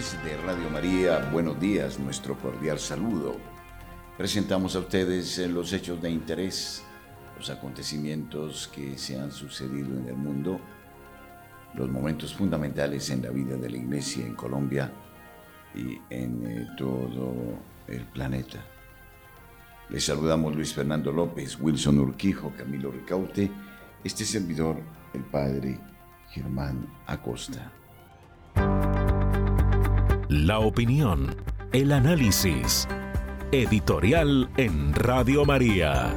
[0.00, 3.36] De Radio María, buenos días, nuestro cordial saludo.
[4.16, 6.82] Presentamos a ustedes eh, los hechos de interés,
[7.36, 10.58] los acontecimientos que se han sucedido en el mundo,
[11.74, 14.90] los momentos fundamentales en la vida de la Iglesia en Colombia
[15.74, 17.34] y en eh, todo
[17.86, 18.64] el planeta.
[19.90, 23.50] Les saludamos Luis Fernando López, Wilson Urquijo, Camilo Ricaute,
[24.02, 24.80] este servidor,
[25.12, 25.78] el Padre
[26.30, 27.70] Germán Acosta.
[30.32, 31.34] La opinión,
[31.72, 32.86] el análisis.
[33.50, 36.14] Editorial en Radio María.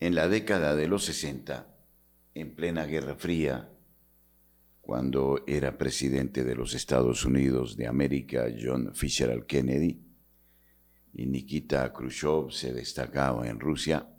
[0.00, 1.66] En la década de los 60,
[2.32, 3.68] en plena Guerra Fría,
[4.80, 10.00] cuando era presidente de los Estados Unidos de América John Fisher Kennedy
[11.12, 14.15] y Nikita Khrushchev se destacaba en Rusia,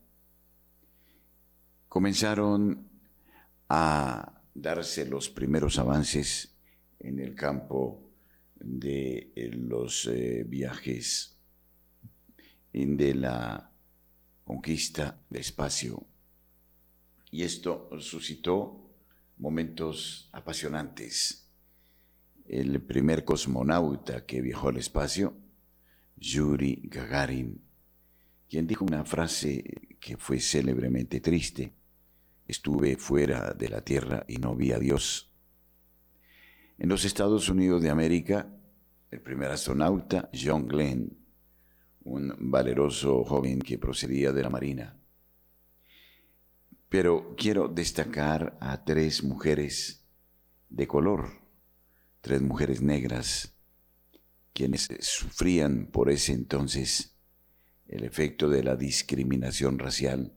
[1.87, 2.89] comenzaron
[3.69, 6.55] a darse los primeros avances
[6.99, 8.11] en el campo
[8.55, 11.37] de eh, los eh, viajes
[12.73, 13.71] de la
[14.43, 16.05] conquista de espacio.
[17.31, 18.93] Y esto suscitó
[19.37, 21.49] momentos apasionantes.
[22.45, 25.35] El primer cosmonauta que viajó al espacio,
[26.15, 27.61] Yuri Gagarin,
[28.49, 29.63] quien dijo una frase
[29.99, 31.73] que fue célebremente triste,
[32.47, 35.31] estuve fuera de la tierra y no vi a Dios.
[36.77, 38.47] En los Estados Unidos de América,
[39.11, 41.17] el primer astronauta, John Glenn,
[42.03, 44.97] un valeroso joven que procedía de la Marina.
[46.89, 50.05] Pero quiero destacar a tres mujeres
[50.69, 51.29] de color,
[52.21, 53.53] tres mujeres negras,
[54.53, 57.16] quienes sufrían por ese entonces
[57.87, 60.33] el efecto de la discriminación racial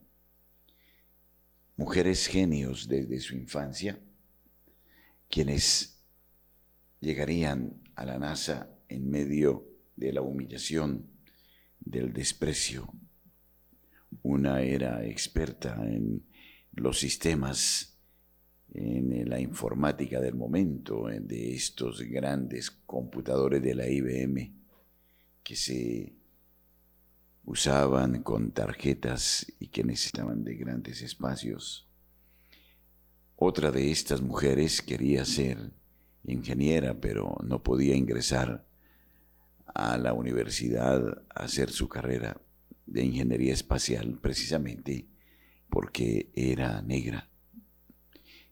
[1.81, 3.99] mujeres genios desde su infancia,
[5.31, 5.99] quienes
[7.01, 9.67] llegarían a la NASA en medio
[9.97, 11.07] de la humillación,
[11.81, 12.93] del desprecio.
[14.23, 16.23] Una era experta en
[16.73, 17.97] los sistemas,
[18.75, 24.53] en la informática del momento, de estos grandes computadores de la IBM
[25.43, 26.20] que se
[27.51, 31.89] usaban con tarjetas y que necesitaban de grandes espacios.
[33.35, 35.73] Otra de estas mujeres quería ser
[36.25, 38.69] ingeniera, pero no podía ingresar
[39.67, 42.41] a la universidad a hacer su carrera
[42.87, 45.09] de ingeniería espacial precisamente
[45.69, 47.31] porque era negra.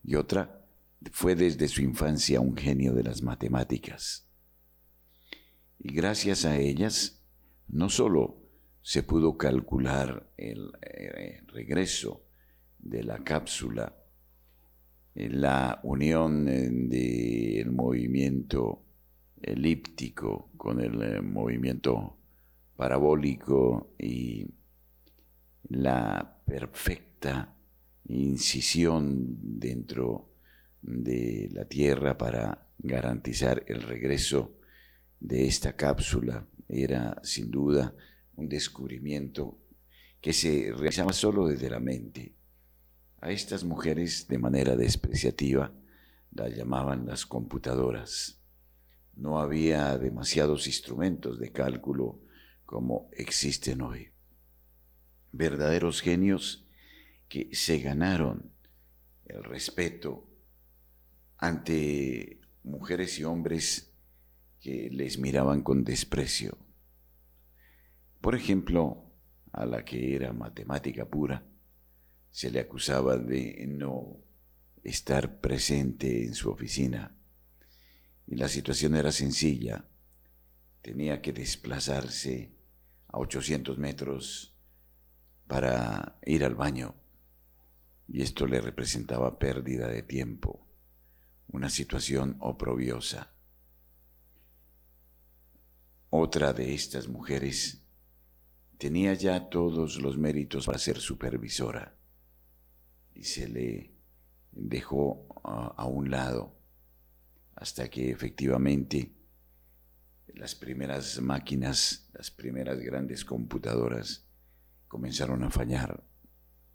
[0.03, 0.67] Y otra
[1.13, 4.27] fue desde su infancia un genio de las matemáticas.
[5.79, 7.23] Y gracias a ellas,
[7.69, 8.48] no solo
[8.89, 12.25] se pudo calcular el, eh, regreso
[12.79, 13.95] de la cápsula,
[15.15, 18.83] la unión eh, del movimiento
[19.43, 22.17] elíptico con el eh, movimiento
[22.77, 24.47] parabólico y
[25.69, 27.55] la perfecta
[28.07, 30.31] incisión dentro
[30.81, 34.57] de la Tierra para garantizar el regreso
[35.21, 37.95] de esta cápsula era sin duda
[38.39, 39.59] un descubrimiento
[40.21, 42.35] que se realizaba solo desde la mente.
[43.21, 45.73] A estas mujeres de manera despreciativa
[46.31, 48.41] las llamaban las computadoras.
[49.15, 52.21] No había demasiados instrumentos de cálculo
[52.65, 54.13] como existen hoy.
[55.33, 56.65] Verdaderos genios
[57.29, 58.53] que se ganaron
[59.25, 60.29] el respeto
[61.39, 63.93] ante mujeres y hombres
[64.61, 66.68] que les miraban con desprecio.
[68.21, 69.05] Por ejemplo,
[69.53, 71.45] a la que era matemática pura,
[72.31, 74.19] se le acusaba de no
[74.83, 77.17] estar presente en su oficina.
[78.27, 79.89] Y la situación era sencilla.
[80.83, 82.53] Tenía que desplazarse
[83.09, 84.55] a 800 metros
[85.47, 86.95] para ir al baño.
[88.07, 90.67] Y esto le representaba pérdida de tiempo,
[91.49, 93.33] una situación oprobiosa.
[96.11, 97.88] Otra de estas mujeres
[98.79, 101.97] tenía ya todos los méritos para ser supervisora.
[103.15, 103.93] Y se le
[104.53, 106.57] dejó a, un lado
[107.57, 109.13] hasta que efectivamente
[110.35, 114.25] las primeras máquinas, las primeras grandes computadoras
[114.87, 116.05] comenzaron a fallar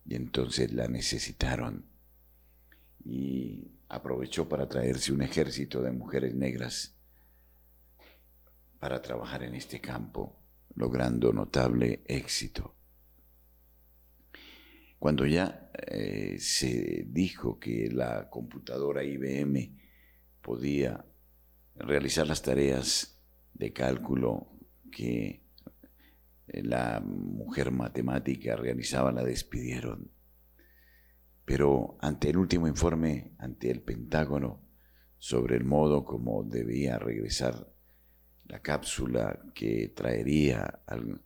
[0.06, 1.86] y entonces la necesitaron.
[3.06, 6.98] Y aprovechó para traerse un ejército de mujeres negras
[8.80, 10.43] para trabajar en este campo,
[10.76, 12.76] logrando notable éxito.
[15.00, 19.78] Cuando ya eh, se dijo que la computadora IBM
[20.42, 21.06] podía
[21.76, 23.22] realizar las tareas
[23.54, 24.50] de cálculo
[24.92, 25.44] que
[26.48, 30.12] la mujer matemática realizaba, la despidieron.
[31.46, 34.62] Pero ante el último informe, ante el Pentágono,
[35.18, 37.73] sobre el modo como debía regresar
[38.54, 41.20] la cápsula que traería al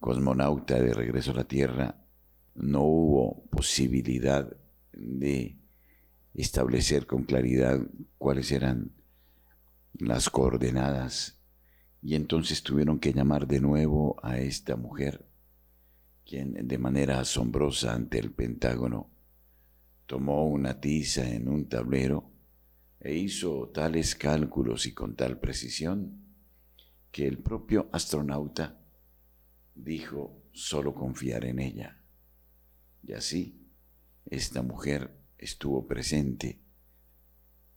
[0.00, 1.94] cosmonauta de regreso a la Tierra,
[2.54, 4.50] no hubo posibilidad
[4.94, 5.58] de
[6.32, 7.80] establecer con claridad
[8.16, 8.92] cuáles eran
[9.92, 11.38] las coordenadas
[12.00, 15.22] y entonces tuvieron que llamar de nuevo a esta mujer,
[16.24, 19.10] quien de manera asombrosa ante el Pentágono
[20.06, 22.30] tomó una tiza en un tablero
[23.00, 26.23] e hizo tales cálculos y con tal precisión
[27.14, 28.76] que el propio astronauta
[29.72, 32.02] dijo solo confiar en ella.
[33.04, 33.70] Y así,
[34.26, 36.58] esta mujer estuvo presente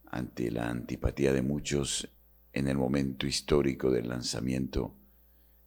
[0.05, 2.09] ante la antipatía de muchos
[2.51, 4.97] en el momento histórico del lanzamiento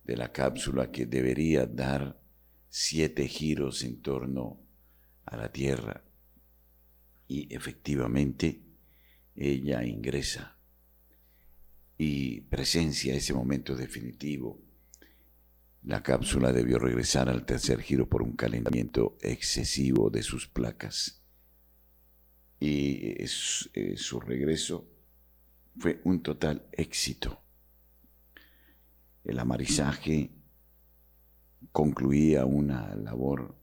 [0.02, 2.20] de la cápsula que debería dar
[2.68, 4.66] siete giros en torno
[5.26, 6.02] a la Tierra.
[7.28, 8.64] Y efectivamente,
[9.36, 10.59] ella ingresa
[12.02, 14.58] y presencia ese momento definitivo
[15.82, 21.22] la cápsula debió regresar al tercer giro por un calentamiento excesivo de sus placas.
[22.58, 24.88] Y eh, su regreso
[25.76, 27.42] fue un total éxito.
[29.22, 30.30] El amarizaje
[31.70, 33.58] concluía una labor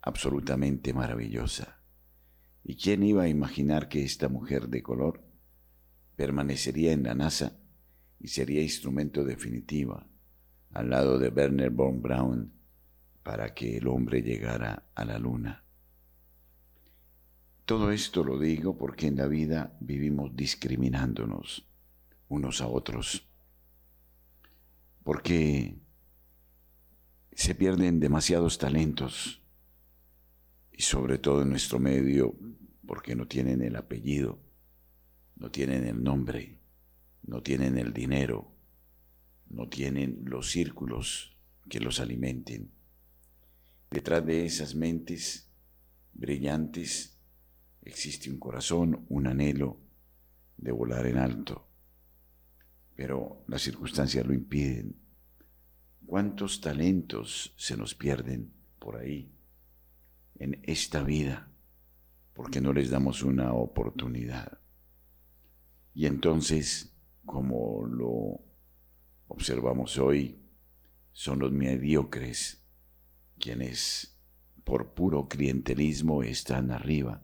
[0.00, 1.82] absolutamente maravillosa.
[2.64, 5.31] ¿Y quién iba a imaginar que esta mujer de color
[6.16, 7.58] permanecería en la NASA
[8.18, 10.04] y sería instrumento definitivo
[10.72, 12.52] al lado de Werner von Braun
[13.22, 15.64] para que el hombre llegara a la luna.
[17.64, 21.66] Todo esto lo digo porque en la vida vivimos discriminándonos
[22.28, 23.28] unos a otros,
[25.04, 25.76] porque
[27.32, 29.42] se pierden demasiados talentos
[30.72, 32.34] y sobre todo en nuestro medio
[32.86, 34.38] porque no tienen el apellido,
[35.42, 36.60] no tienen el nombre,
[37.24, 38.52] no tienen el dinero,
[39.50, 41.36] no tienen los círculos
[41.68, 42.70] que los alimenten.
[43.90, 45.50] Detrás de esas mentes
[46.12, 47.18] brillantes
[47.82, 49.80] existe un corazón, un anhelo
[50.58, 51.66] de volar en alto,
[52.94, 54.94] pero las circunstancias lo impiden.
[56.06, 59.34] ¿Cuántos talentos se nos pierden por ahí
[60.38, 61.50] en esta vida
[62.32, 64.61] porque no les damos una oportunidad?
[65.94, 66.94] Y entonces,
[67.24, 68.40] como lo
[69.28, 70.38] observamos hoy
[71.12, 72.62] son los mediocres
[73.38, 74.18] quienes
[74.64, 77.22] por puro clientelismo están arriba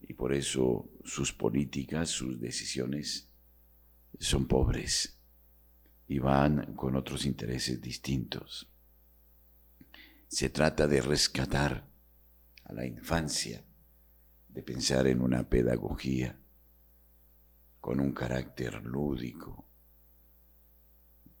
[0.00, 3.28] y por eso sus políticas, sus decisiones
[4.18, 5.18] son pobres
[6.06, 8.70] y van con otros intereses distintos.
[10.28, 11.88] Se trata de rescatar
[12.64, 13.64] a la infancia,
[14.48, 16.38] de pensar en una pedagogía
[17.84, 19.68] con un carácter lúdico,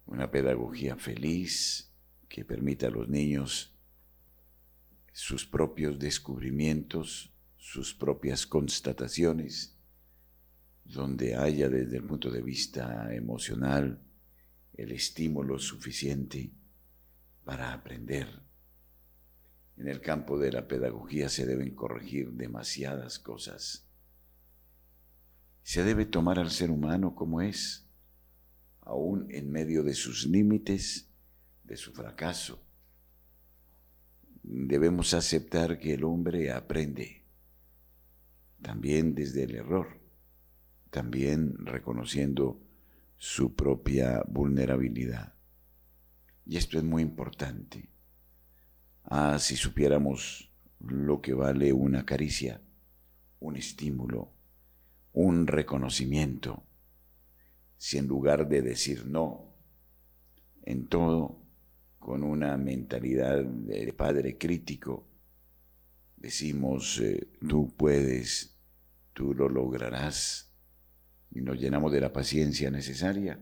[0.04, 1.90] una pedagogía feliz
[2.28, 3.74] que permita a los niños
[5.10, 9.78] sus propios descubrimientos, sus propias constataciones,
[10.84, 14.02] donde haya desde el punto de vista emocional
[14.74, 16.52] el estímulo suficiente
[17.42, 18.28] para aprender.
[19.78, 23.83] En el campo de la pedagogía se deben corregir demasiadas cosas.
[25.64, 27.88] Se debe tomar al ser humano como es
[28.82, 31.08] aún en medio de sus límites,
[31.64, 32.62] de su fracaso.
[34.42, 37.24] Debemos aceptar que el hombre aprende,
[38.60, 40.00] también desde el error,
[40.90, 42.60] también reconociendo
[43.16, 45.34] su propia vulnerabilidad.
[46.44, 47.88] Y esto es muy importante.
[49.04, 52.60] Ah, si supiéramos lo que vale una caricia,
[53.40, 54.33] un estímulo,
[55.14, 55.46] un
[57.76, 59.54] si en lugar de decir no
[60.62, 61.40] en todo,
[61.98, 65.06] con una mentalidad de padre crítico,
[66.16, 68.58] decimos, eh, tú puedes,
[69.12, 70.50] tú lo lograrás,
[71.30, 73.38] y nos llenamos de la paciencia necesaria,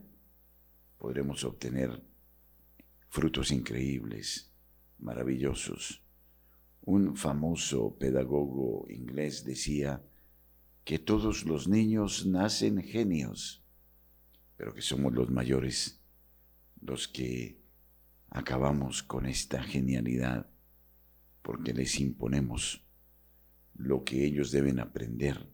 [0.99, 2.03] podremos obtener
[3.09, 4.53] frutos increíbles,
[4.99, 6.03] maravillosos.
[6.83, 10.03] Un famoso pedagogo inglés decía
[10.85, 13.63] que todos los niños nacen genios,
[14.57, 16.01] pero que somos los mayores
[16.81, 17.61] los que
[18.29, 20.51] acabamos con esta genialidad
[21.43, 22.85] porque les imponemos
[23.75, 25.49] lo que ellos deben aprender.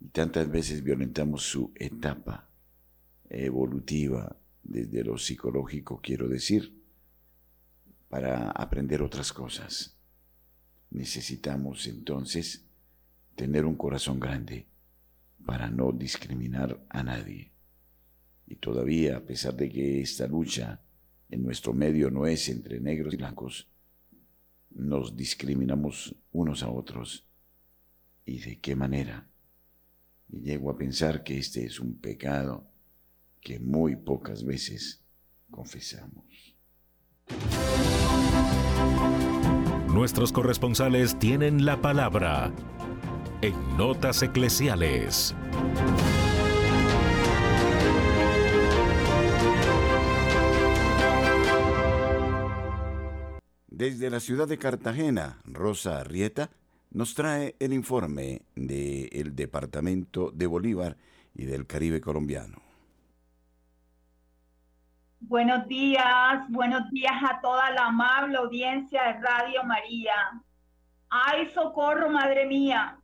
[0.00, 2.48] Y tantas veces violentamos su etapa
[3.28, 6.82] evolutiva desde lo psicológico, quiero decir,
[8.08, 9.96] para aprender otras cosas.
[10.90, 12.66] Necesitamos entonces
[13.34, 14.66] tener un corazón grande
[15.44, 17.52] para no discriminar a nadie.
[18.46, 20.80] Y todavía, a pesar de que esta lucha
[21.28, 23.68] en nuestro medio no es entre negros y blancos,
[24.70, 27.26] nos discriminamos unos a otros.
[28.24, 29.28] ¿Y de qué manera?
[30.28, 32.66] Y llego a pensar que este es un pecado
[33.40, 35.02] que muy pocas veces
[35.50, 36.24] confesamos.
[39.88, 42.52] Nuestros corresponsales tienen la palabra
[43.42, 45.34] en Notas Eclesiales.
[53.66, 56.50] Desde la ciudad de Cartagena, Rosa Arrieta
[56.92, 60.96] nos trae el informe del Departamento de Bolívar
[61.34, 62.58] y del Caribe colombiano.
[65.18, 70.14] Buenos días, buenos días a toda la amable audiencia de Radio María.
[71.08, 73.01] ¡Ay, socorro, madre mía!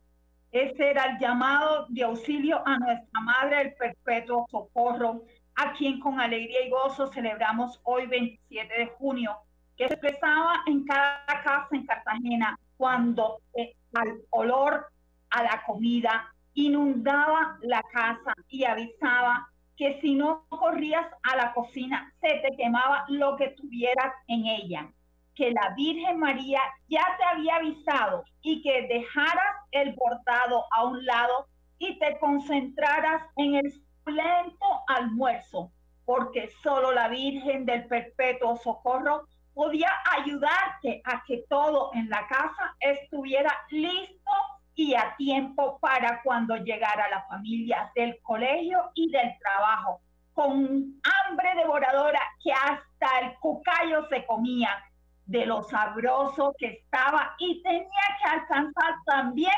[0.51, 5.23] Ese era el llamado de auxilio a nuestra Madre el Perpetuo Socorro,
[5.55, 9.37] a quien con alegría y gozo celebramos hoy 27 de junio
[9.77, 14.87] que se expresaba en cada casa en Cartagena cuando el al olor
[15.29, 22.11] a la comida inundaba la casa y avisaba que si no corrías a la cocina
[22.19, 24.91] se te quemaba lo que tuvieras en ella,
[25.39, 31.05] que la Virgen María ya te había avisado y que dejaras el bordado a un
[31.05, 33.73] lado y te concentraras en el
[34.05, 35.71] lento almuerzo,
[36.03, 42.75] porque solo la Virgen del Perpetuo Socorro podía ayudarte a que todo en la casa
[42.81, 44.31] estuviera listo
[44.75, 50.01] y a tiempo para cuando llegara la familia del colegio y del trabajo,
[50.33, 54.83] con hambre devoradora que hasta el cucayo se comía
[55.29, 57.85] de lo sabroso que estaba y tenía
[58.17, 59.53] que alcanzar también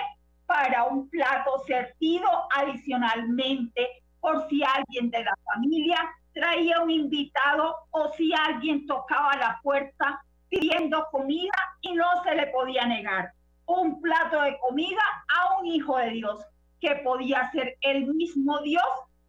[0.46, 5.98] para un plato servido adicionalmente por si alguien de la familia
[6.34, 12.48] traía un invitado o si alguien tocaba la puerta pidiendo comida y no se le
[12.48, 13.32] podía negar.
[13.66, 15.02] Un plato de comida
[15.34, 16.46] a un hijo de Dios,
[16.82, 18.84] que podía ser el mismo Dios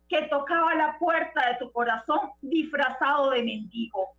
[0.09, 4.17] que tocaba la puerta de tu corazón disfrazado de mendigo.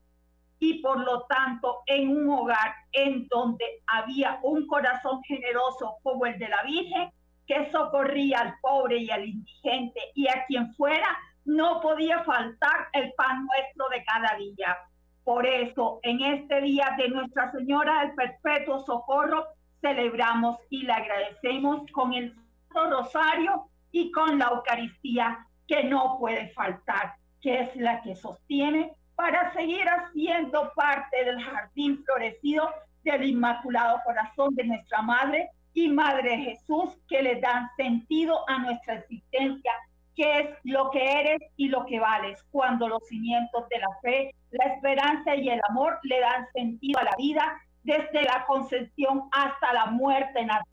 [0.63, 6.39] Y por lo tanto, en un hogar en donde había un corazón generoso como el
[6.39, 7.11] de la Virgen,
[7.45, 13.11] que socorría al pobre y al indigente y a quien fuera, no podía faltar el
[13.11, 14.77] pan nuestro de cada día.
[15.25, 19.47] Por eso, en este día de Nuestra Señora del Perpetuo Socorro,
[19.81, 22.33] celebramos y le agradecemos con el
[22.69, 29.53] Rosario y con la Eucaristía que no puede faltar, que es la que sostiene para
[29.53, 32.69] seguir haciendo parte del jardín florecido
[33.03, 38.95] del Inmaculado Corazón de nuestra Madre y Madre Jesús, que le dan sentido a nuestra
[38.95, 39.71] existencia
[40.15, 44.35] qué es lo que eres y lo que vales, cuando los cimientos de la fe,
[44.51, 49.73] la esperanza y el amor le dan sentido a la vida desde la concepción hasta
[49.73, 50.67] la muerte natural.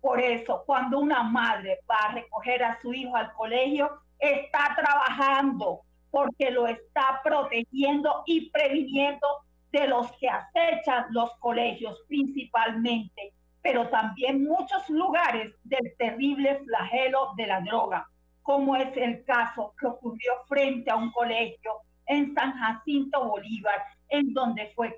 [0.00, 5.82] Por eso, cuando una madre va a recoger a su hijo al colegio, está trabajando
[6.12, 9.26] porque lo está protegiendo y previniendo
[9.72, 17.46] de los que acechan los colegios principalmente, pero también muchos lugares del terrible flagelo de
[17.48, 18.06] la droga
[18.42, 21.72] como es el caso que ocurrió frente a un colegio
[22.06, 24.94] en San Jacinto Bolívar, en donde fue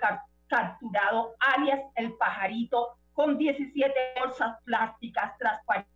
[0.48, 5.94] capturado alias el pajarito con 17 bolsas plásticas transparentes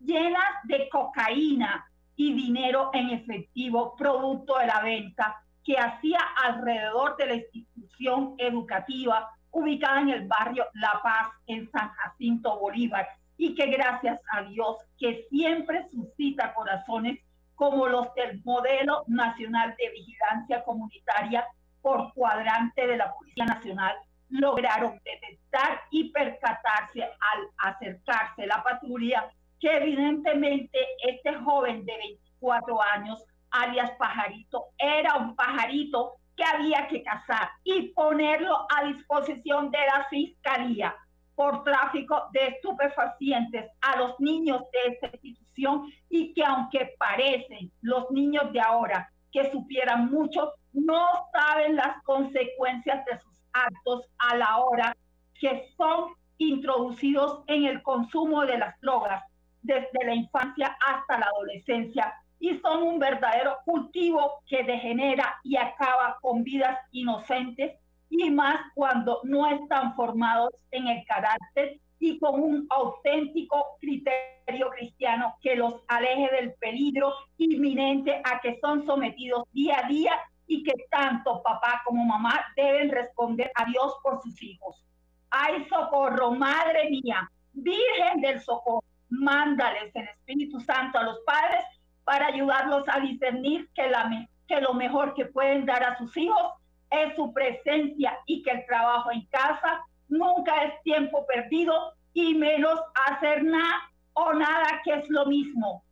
[0.00, 1.84] llenas de cocaína
[2.18, 9.30] y dinero en efectivo producto de la venta que hacía alrededor de la institución educativa
[9.52, 13.06] ubicada en el barrio La Paz en San Jacinto Bolívar.
[13.36, 17.20] Y que gracias a Dios que siempre suscita corazones
[17.54, 21.46] como los del Modelo Nacional de Vigilancia Comunitaria,
[21.80, 23.94] por cuadrante de la Policía Nacional
[24.30, 33.24] lograron detectar y percatarse al acercarse la patrulla que evidentemente este joven de 24 años,
[33.50, 40.06] alias Pajarito, era un pajarito que había que cazar y ponerlo a disposición de la
[40.08, 40.94] fiscalía
[41.34, 48.10] por tráfico de estupefacientes a los niños de esta institución y que aunque parecen los
[48.10, 54.58] niños de ahora que supieran mucho, no saben las consecuencias de sus actos a la
[54.58, 54.96] hora
[55.34, 59.22] que son introducidos en el consumo de las drogas
[59.68, 66.16] desde la infancia hasta la adolescencia y son un verdadero cultivo que degenera y acaba
[66.22, 72.66] con vidas inocentes y más cuando no están formados en el carácter y con un
[72.70, 79.88] auténtico criterio cristiano que los aleje del peligro inminente a que son sometidos día a
[79.88, 80.12] día
[80.46, 84.82] y que tanto papá como mamá deben responder a Dios por sus hijos.
[85.28, 87.30] ¡Ay, socorro, madre mía!
[87.52, 91.64] Virgen del socorro, mándales el Espíritu Santo a los padres
[92.04, 94.10] para ayudarlos a discernir que, la,
[94.46, 96.52] que lo mejor que pueden dar a sus hijos
[96.90, 102.80] es su presencia y que el trabajo en casa nunca es tiempo perdido y menos
[103.06, 105.84] hacer nada o nada que es lo mismo.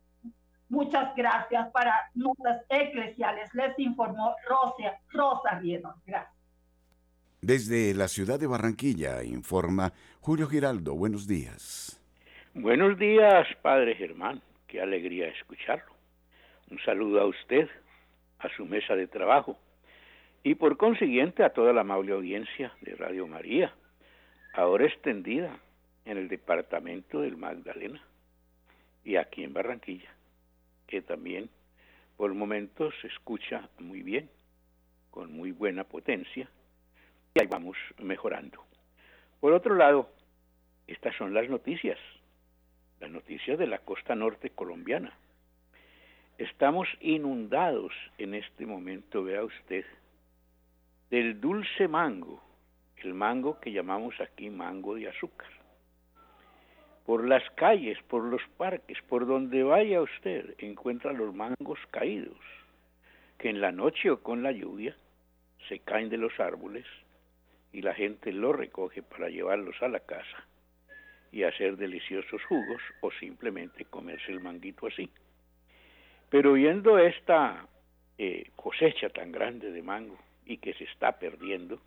[0.69, 3.49] Muchas gracias para notas eclesiales.
[3.53, 5.61] Les informó Rosa, Rosa
[6.05, 6.37] Gracias.
[7.41, 10.95] Desde la ciudad de Barranquilla informa Julio Giraldo.
[10.95, 11.96] Buenos días.
[12.59, 14.41] Buenos días, Padre Germán.
[14.65, 15.93] Qué alegría escucharlo.
[16.71, 17.69] Un saludo a usted,
[18.39, 19.59] a su mesa de trabajo
[20.41, 23.75] y por consiguiente a toda la amable audiencia de Radio María,
[24.55, 25.59] ahora extendida
[26.05, 28.01] en el departamento del Magdalena
[29.03, 30.09] y aquí en Barranquilla,
[30.87, 31.51] que también
[32.17, 34.31] por momentos se escucha muy bien,
[35.11, 36.49] con muy buena potencia,
[37.35, 38.65] y ahí vamos mejorando.
[39.39, 40.09] Por otro lado,
[40.87, 41.99] estas son las noticias,
[42.99, 45.13] las noticias de la costa norte colombiana
[46.37, 49.83] Estamos inundados en este momento, vea usted,
[51.09, 52.43] del dulce mango,
[52.97, 55.49] el mango que llamamos aquí mango de azúcar.
[57.07, 62.37] Por las calles, por los parques, por donde vaya usted, encuentra los mangos caídos,
[63.39, 64.95] que en la noche o con la lluvia
[65.67, 66.85] se caen de los árboles
[67.73, 70.45] y la gente los recoge para llevarlos a la casa
[71.37, 75.07] y hacer deliciosos jugos o simplemente comerse el manguito así.
[76.31, 77.67] Pero viendo esta
[78.17, 81.79] eh, cosecha tan grande de mango y que se está perdiendo,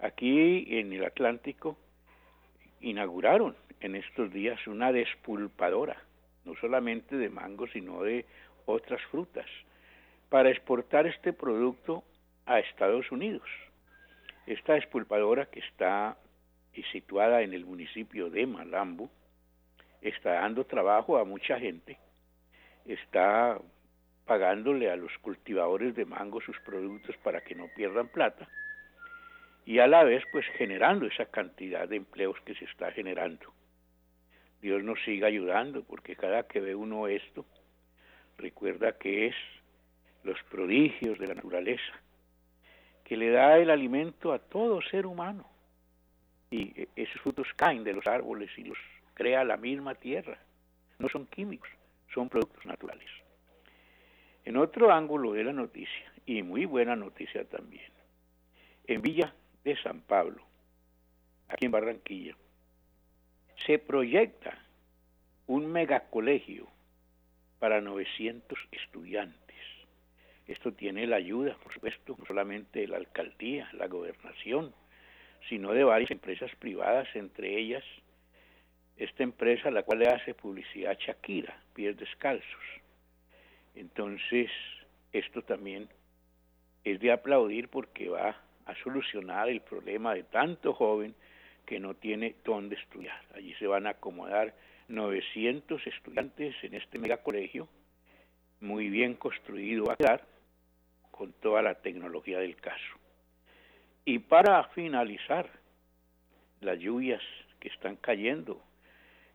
[0.00, 1.78] aquí en el Atlántico
[2.80, 6.02] inauguraron en estos días una despulpadora,
[6.44, 8.26] no solamente de mango, sino de
[8.66, 9.46] otras frutas,
[10.30, 12.02] para exportar este producto
[12.46, 13.48] a Estados Unidos.
[14.48, 16.16] Esta despulpadora que está
[16.92, 19.10] situada en el municipio de Malambo
[20.00, 21.98] está dando trabajo a mucha gente
[22.86, 23.60] está
[24.24, 28.48] pagándole a los cultivadores de mango sus productos para que no pierdan plata
[29.64, 33.52] y a la vez pues generando esa cantidad de empleos que se está generando.
[34.60, 37.44] Dios nos siga ayudando porque cada que ve uno esto
[38.38, 39.36] recuerda que es
[40.24, 41.92] los prodigios de la naturaleza
[43.04, 45.51] que le da el alimento a todo ser humano
[46.52, 48.78] y esos frutos caen de los árboles y los
[49.14, 50.38] crea la misma tierra,
[50.98, 51.68] no son químicos
[52.12, 53.08] son productos naturales.
[54.44, 57.90] En otro ángulo de la noticia, y muy buena noticia también,
[58.86, 59.34] en Villa
[59.64, 60.42] de San Pablo,
[61.48, 62.36] aquí en Barranquilla,
[63.66, 64.58] se proyecta
[65.46, 66.66] un megacolegio
[67.58, 69.38] para 900 estudiantes.
[70.46, 74.74] Esto tiene la ayuda, por supuesto, no solamente de la alcaldía, la gobernación,
[75.48, 77.84] sino de varias empresas privadas, entre ellas
[78.96, 82.62] esta empresa la cual le hace publicidad a Shakira, pies descalzos.
[83.74, 84.50] Entonces,
[85.12, 85.88] esto también
[86.84, 91.14] es de aplaudir porque va a solucionar el problema de tanto joven
[91.66, 93.20] que no tiene dónde estudiar.
[93.34, 94.54] Allí se van a acomodar
[94.88, 97.68] 900 estudiantes en este megacolegio,
[98.60, 100.24] muy bien construido va a quedar,
[101.10, 103.01] con toda la tecnología del caso.
[104.04, 105.48] Y para finalizar,
[106.60, 107.22] las lluvias
[107.60, 108.60] que están cayendo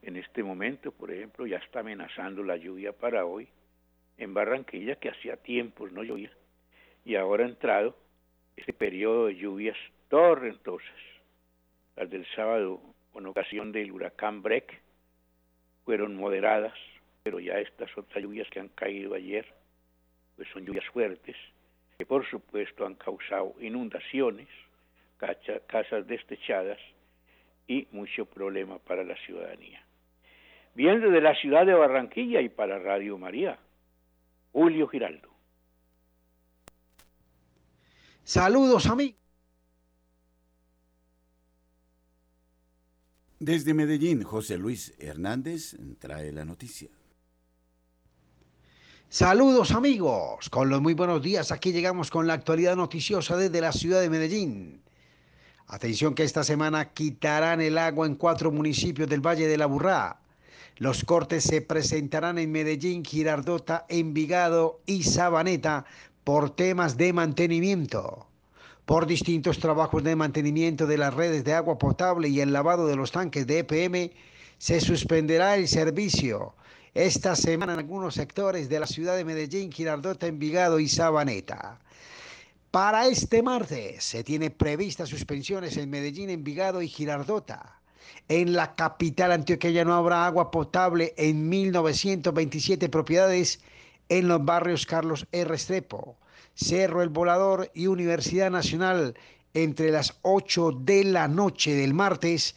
[0.02, 3.48] en este momento, por ejemplo, ya está amenazando la lluvia para hoy
[4.18, 6.32] en Barranquilla, que hacía tiempos no llovía,
[7.06, 7.96] y ahora ha entrado
[8.56, 9.78] este periodo de lluvias
[10.10, 11.00] torrentosas.
[11.96, 12.82] Las del sábado,
[13.14, 14.82] con ocasión del huracán Breck,
[15.86, 16.74] fueron moderadas,
[17.24, 19.46] pero ya estas otras lluvias que han caído ayer,
[20.36, 21.36] pues son lluvias fuertes,
[21.98, 24.48] que por supuesto han causado inundaciones,
[25.18, 26.78] casas destechadas
[27.68, 29.84] y mucho problema para la ciudadanía.
[30.76, 33.58] Bien desde la ciudad de Barranquilla y para Radio María,
[34.52, 35.30] Julio Giraldo.
[38.24, 39.20] Saludos amigos.
[43.40, 46.90] Desde Medellín, José Luis Hernández trae la noticia.
[49.10, 53.72] Saludos amigos, con los muy buenos días, aquí llegamos con la actualidad noticiosa desde la
[53.72, 54.82] ciudad de Medellín.
[55.68, 60.20] Atención que esta semana quitarán el agua en cuatro municipios del Valle de la Burrá.
[60.76, 65.86] Los cortes se presentarán en Medellín, Girardota, Envigado y Sabaneta
[66.26, 68.28] por temas de mantenimiento.
[68.84, 72.98] Por distintos trabajos de mantenimiento de las redes de agua potable y el lavado de
[72.98, 74.12] los tanques de EPM,
[74.58, 76.56] se suspenderá el servicio
[76.98, 81.80] esta semana en algunos sectores de la ciudad de Medellín, Girardota, Envigado y Sabaneta.
[82.72, 87.80] Para este martes se tiene previstas suspensiones en Medellín, Envigado y Girardota.
[88.28, 93.60] En la capital antioqueña no habrá agua potable en 1927 propiedades
[94.10, 95.54] en los barrios Carlos R.
[95.54, 96.18] Estrepo,
[96.56, 99.14] Cerro El Volador y Universidad Nacional
[99.54, 102.56] entre las 8 de la noche del martes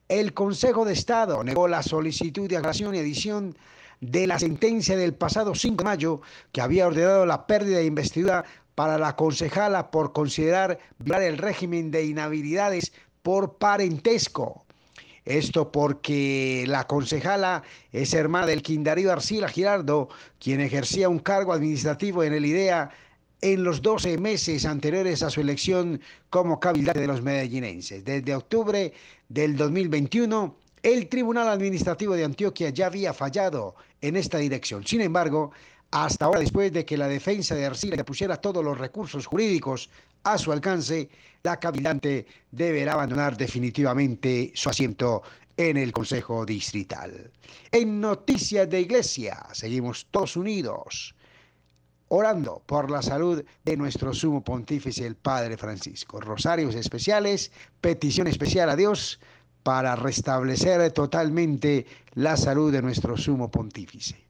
[0.09, 3.57] el Consejo de Estado negó la solicitud de aclaración y edición
[4.01, 6.21] de la sentencia del pasado 5 de mayo
[6.53, 11.90] que había ordenado la pérdida de investidura para la concejala por considerar violar el régimen
[11.90, 14.64] de inhabilidades por parentesco.
[15.25, 17.62] Esto porque la concejala
[17.93, 22.90] es hermana del Quindarío Arcila Girardo, quien ejercía un cargo administrativo en el IDEA
[23.45, 28.03] en los 12 meses anteriores a su elección como cabildante de los medellinenses.
[28.03, 28.91] Desde octubre
[29.29, 34.87] del 2021, el Tribunal Administrativo de Antioquia ya había fallado en esta dirección.
[34.87, 35.53] Sin embargo,
[35.91, 39.91] hasta ahora, después de que la defensa de Arcila le pusiera todos los recursos jurídicos
[40.23, 41.11] a su alcance,
[41.43, 45.23] la cabildante deberá abandonar definitivamente su asiento
[45.55, 47.31] en el Consejo Distrital.
[47.71, 51.13] En Noticias de Iglesia, seguimos todos unidos
[52.09, 56.21] orando por la salud de nuestro sumo pontífice, el Padre Francisco.
[56.21, 59.21] Rosarios especiales, petición especial a Dios
[59.62, 64.23] para restablecer totalmente la salud de nuestro sumo pontífice.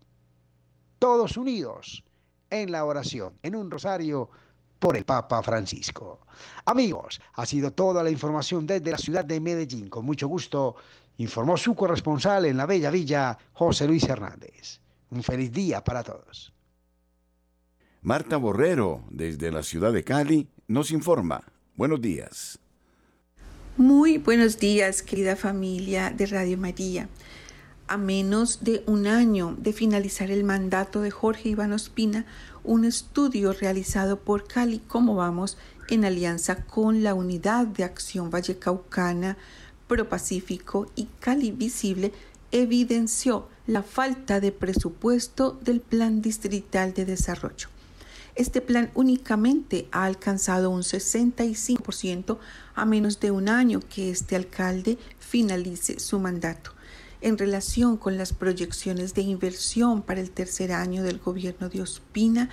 [0.98, 2.04] Todos unidos
[2.50, 4.30] en la oración, en un rosario
[4.78, 6.20] por el Papa Francisco.
[6.66, 9.88] Amigos, ha sido toda la información desde la ciudad de Medellín.
[9.88, 10.76] Con mucho gusto
[11.18, 14.80] informó su corresponsal en la Bella Villa, José Luis Hernández.
[15.10, 16.53] Un feliz día para todos.
[18.04, 21.42] Marta Borrero, desde la ciudad de Cali, nos informa.
[21.74, 22.58] Buenos días.
[23.78, 27.08] Muy buenos días, querida familia de Radio María.
[27.88, 32.26] A menos de un año de finalizar el mandato de Jorge Iván Ospina,
[32.62, 35.56] un estudio realizado por Cali Cómo Vamos
[35.88, 39.38] en alianza con la Unidad de Acción Vallecaucana,
[40.10, 42.12] Pacífico y Cali Visible
[42.52, 47.73] evidenció la falta de presupuesto del Plan Distrital de Desarrollo.
[48.36, 52.38] Este plan únicamente ha alcanzado un 65%
[52.74, 56.72] a menos de un año que este alcalde finalice su mandato.
[57.20, 62.50] En relación con las proyecciones de inversión para el tercer año del gobierno de Ospina,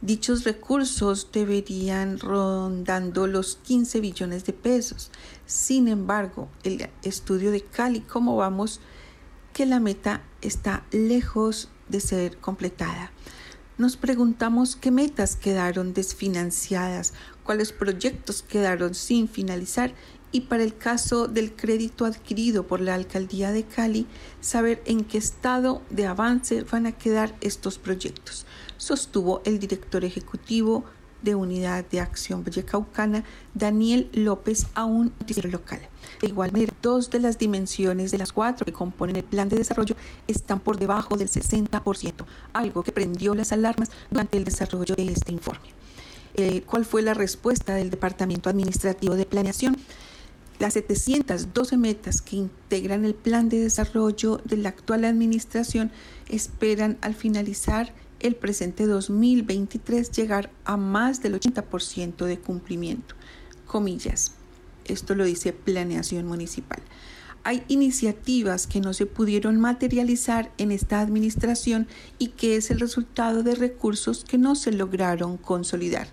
[0.00, 5.12] dichos recursos deberían rondando los 15 billones de pesos.
[5.46, 8.80] Sin embargo, el estudio de Cali, ¿cómo vamos?
[9.52, 13.12] Que la meta está lejos de ser completada
[13.76, 19.94] nos preguntamos qué metas quedaron desfinanciadas, cuáles proyectos quedaron sin finalizar
[20.30, 24.06] y para el caso del crédito adquirido por la alcaldía de Cali,
[24.40, 30.84] saber en qué estado de avance van a quedar estos proyectos, sostuvo el director ejecutivo
[31.22, 35.80] de Unidad de Acción Vallecaucana, Daniel López, a un noticiero local.
[36.24, 39.94] Igual manera, dos de las dimensiones de las cuatro que componen el plan de desarrollo
[40.26, 45.32] están por debajo del 60%, algo que prendió las alarmas durante el desarrollo de este
[45.32, 45.68] informe.
[46.34, 49.76] Eh, ¿Cuál fue la respuesta del Departamento Administrativo de Planeación?
[50.58, 55.90] Las 712 metas que integran el plan de desarrollo de la actual administración
[56.28, 63.14] esperan al finalizar el presente 2023 llegar a más del 80% de cumplimiento.
[63.66, 64.36] Comillas.
[64.84, 66.82] Esto lo dice Planeación Municipal.
[67.42, 71.86] Hay iniciativas que no se pudieron materializar en esta administración
[72.18, 76.08] y que es el resultado de recursos que no se lograron consolidar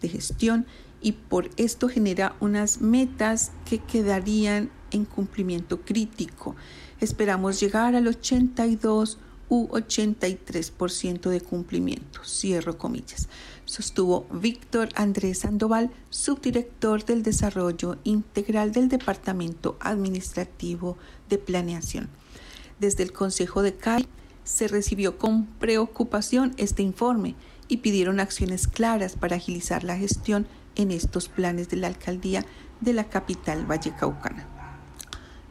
[0.00, 0.66] de gestión
[1.02, 6.56] y por esto genera unas metas que quedarían en cumplimiento crítico.
[7.00, 13.28] Esperamos llegar al 82 u 83% de cumplimiento, cierro comillas,
[13.70, 22.08] sostuvo Víctor Andrés Sandoval, subdirector del Desarrollo Integral del Departamento Administrativo de Planeación.
[22.80, 24.08] Desde el Consejo de CAI
[24.42, 27.36] se recibió con preocupación este informe
[27.68, 32.44] y pidieron acciones claras para agilizar la gestión en estos planes de la alcaldía
[32.80, 34.48] de la capital vallecaucana.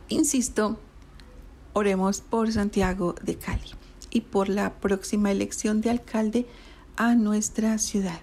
[0.10, 0.78] Insisto,
[1.72, 3.72] oremos por Santiago de Cali
[4.12, 6.48] y por la próxima elección de alcalde
[7.00, 8.20] a nuestra ciudad.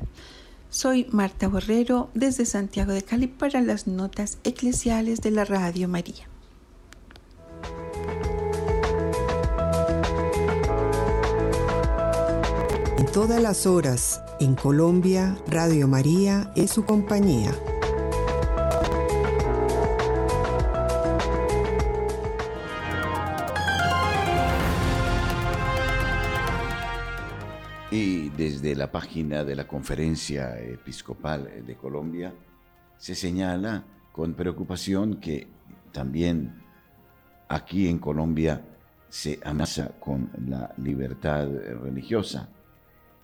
[0.68, 6.28] Soy Marta Borrero desde Santiago de Cali para las notas eclesiales de la Radio María.
[12.98, 17.54] En todas las horas, en Colombia, Radio María es su compañía.
[28.66, 32.34] Desde la página de la Conferencia Episcopal de Colombia
[32.98, 35.46] se señala con preocupación que
[35.92, 36.64] también
[37.46, 38.60] aquí en Colombia
[39.08, 41.46] se amenaza con la libertad
[41.80, 42.48] religiosa.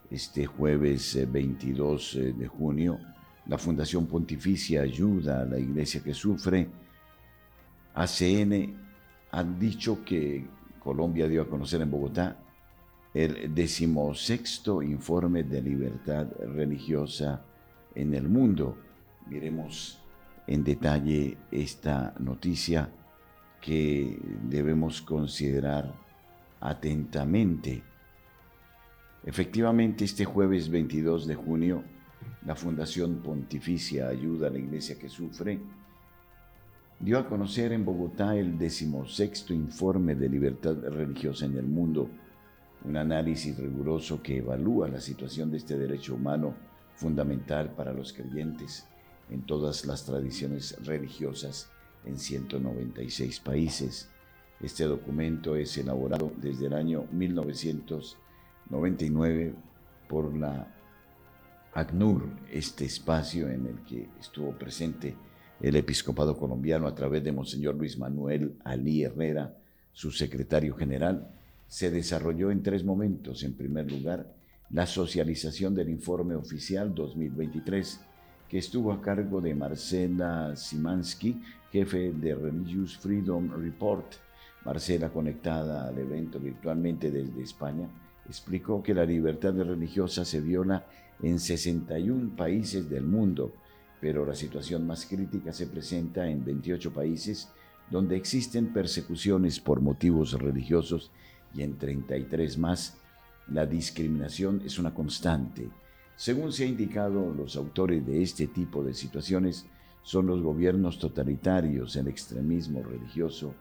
[0.09, 2.97] Este jueves 22 eh, eh, de junio,
[3.45, 6.69] la Fundación Pontificia Ayuda a la Iglesia que Sufre,
[7.95, 8.77] ACN,
[9.31, 10.47] han dicho que
[10.79, 12.42] Colombia dio a conocer en Bogotá
[13.13, 17.43] el decimosexto informe de libertad religiosa
[17.93, 18.77] en el mundo.
[19.27, 20.01] Miremos
[20.47, 22.89] en detalle esta noticia
[23.61, 25.93] que debemos considerar
[26.59, 27.83] atentamente.
[29.23, 31.83] Efectivamente, este jueves 22 de junio,
[32.45, 35.59] la Fundación Pontificia Ayuda a la Iglesia que Sufre
[36.99, 42.09] dio a conocer en Bogotá el decimosexto informe de libertad religiosa en el mundo
[42.85, 46.55] un análisis riguroso que evalúa la situación de este derecho humano
[46.95, 48.85] fundamental para los creyentes
[49.29, 51.69] en todas las tradiciones religiosas
[52.05, 54.09] en 196 países.
[54.59, 59.55] Este documento es elaborado desde el año 1999
[60.07, 60.67] por la
[61.73, 65.15] ACNUR, este espacio en el que estuvo presente
[65.59, 69.57] el episcopado colombiano a través de Monseñor Luis Manuel Ali Herrera,
[69.91, 71.31] su secretario general,
[71.73, 73.41] se desarrolló en tres momentos.
[73.41, 74.31] En primer lugar,
[74.69, 77.99] la socialización del informe oficial 2023,
[78.47, 84.05] que estuvo a cargo de Marcela Simansky, jefe de Religious Freedom Report.
[84.63, 87.89] Marcela, conectada al evento virtualmente desde España,
[88.29, 90.85] explicó que la libertad religiosa se viola
[91.23, 93.51] en 61 países del mundo,
[93.99, 97.49] pero la situación más crítica se presenta en 28 países
[97.89, 101.11] donde existen persecuciones por motivos religiosos
[101.53, 102.97] y en 33 más,
[103.47, 105.69] la discriminación es una constante.
[106.15, 109.65] Según se ha indicado, los autores de este tipo de situaciones
[110.01, 113.53] son los gobiernos totalitarios, el extremismo religioso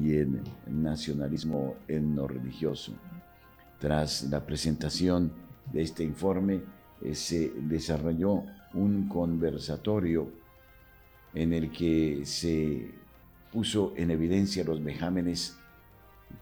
[0.00, 2.92] y el nacionalismo no religioso.
[3.78, 5.32] Tras la presentación
[5.72, 6.62] de este informe,
[7.02, 10.30] eh, se desarrolló un conversatorio
[11.32, 12.90] en el que se
[13.52, 15.56] puso en evidencia los vejámenes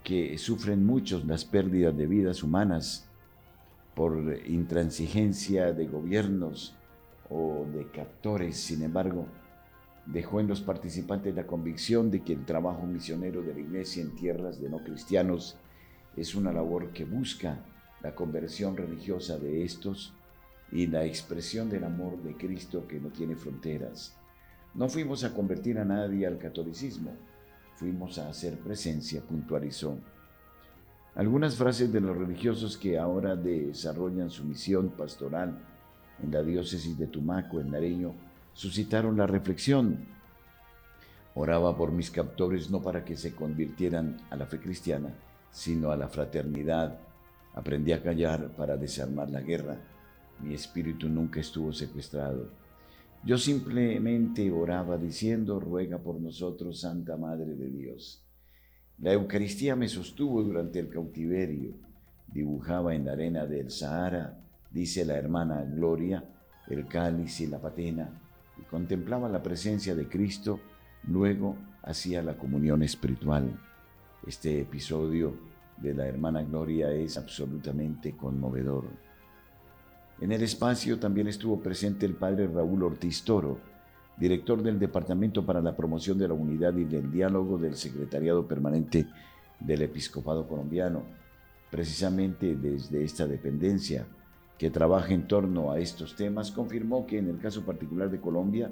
[0.03, 3.09] que sufren muchos las pérdidas de vidas humanas
[3.95, 6.75] por intransigencia de gobiernos
[7.29, 8.57] o de captores.
[8.57, 9.27] Sin embargo,
[10.07, 14.15] dejó en los participantes la convicción de que el trabajo misionero de la Iglesia en
[14.15, 15.57] tierras de no cristianos
[16.17, 17.59] es una labor que busca
[18.03, 20.13] la conversión religiosa de estos
[20.71, 24.17] y la expresión del amor de Cristo que no tiene fronteras.
[24.75, 27.15] No fuimos a convertir a nadie al catolicismo,
[27.83, 29.99] fuimos a hacer presencia, puntualizó.
[31.17, 35.59] Algunas frases de los religiosos que ahora desarrollan su misión pastoral
[36.23, 38.15] en la diócesis de Tumaco, en Nariño,
[38.53, 39.99] suscitaron la reflexión.
[41.35, 45.13] Oraba por mis captores no para que se convirtieran a la fe cristiana,
[45.51, 47.01] sino a la fraternidad.
[47.53, 49.77] Aprendí a callar para desarmar la guerra.
[50.39, 52.49] Mi espíritu nunca estuvo secuestrado.
[53.25, 58.27] Yo simplemente oraba diciendo, ruega por nosotros, Santa Madre de Dios.
[58.99, 61.75] La Eucaristía me sostuvo durante el cautiverio.
[62.27, 66.25] dibujaba en la arena del Sahara, dice la hermana Gloria,
[66.69, 68.11] el cáliz y la patena,
[68.59, 70.59] y contemplaba la presencia de Cristo,
[71.07, 73.57] luego hacía la comunión espiritual.
[74.27, 75.37] Este episodio
[75.77, 79.12] de la hermana Gloria es absolutamente conmovedor.
[80.23, 83.59] En el espacio también estuvo presente el padre Raúl Ortiz Toro,
[84.17, 89.09] director del Departamento para la Promoción de la Unidad y del Diálogo del Secretariado Permanente
[89.59, 91.03] del Episcopado Colombiano.
[91.73, 94.07] Precisamente desde esta dependencia
[94.57, 98.71] que trabaja en torno a estos temas, confirmó que en el caso particular de Colombia,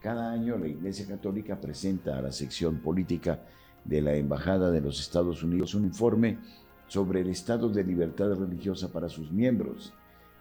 [0.00, 3.42] cada año la Iglesia Católica presenta a la sección política
[3.84, 6.38] de la Embajada de los Estados Unidos un informe
[6.86, 9.92] sobre el estado de libertad religiosa para sus miembros.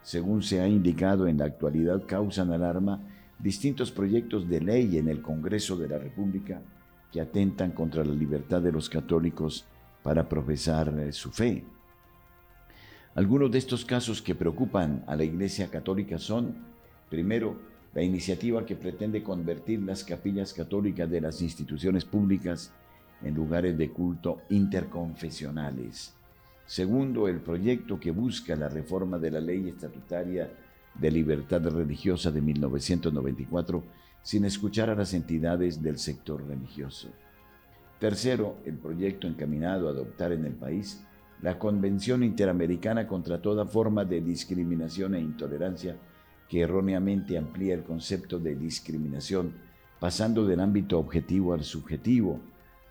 [0.04, 3.02] Según se ha indicado en la actualidad, causan alarma
[3.40, 6.62] distintos proyectos de ley en el Congreso de la República
[7.12, 9.66] que atentan contra la libertad de los católicos
[10.04, 11.64] para profesar eh, su fe.
[13.16, 16.56] Algunos de estos casos que preocupan a la Iglesia Católica son,
[17.10, 17.58] primero,
[17.94, 22.72] la iniciativa que pretende convertir las capillas católicas de las instituciones públicas
[23.24, 26.17] en lugares de culto interconfesionales.
[26.68, 30.52] Segundo, el proyecto que busca la reforma de la ley estatutaria
[30.94, 33.84] de libertad religiosa de 1994
[34.22, 37.08] sin escuchar a las entidades del sector religioso.
[38.00, 41.02] Tercero, el proyecto encaminado a adoptar en el país
[41.42, 45.96] la Convención Interamericana contra toda forma de discriminación e intolerancia
[46.50, 49.54] que erróneamente amplía el concepto de discriminación,
[50.02, 52.42] pasando del ámbito objetivo al subjetivo,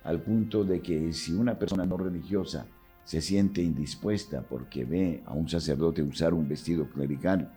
[0.02, 2.66] al punto de que si una persona no religiosa
[3.06, 7.52] se siente indispuesta porque ve a un sacerdote usar un vestido clerical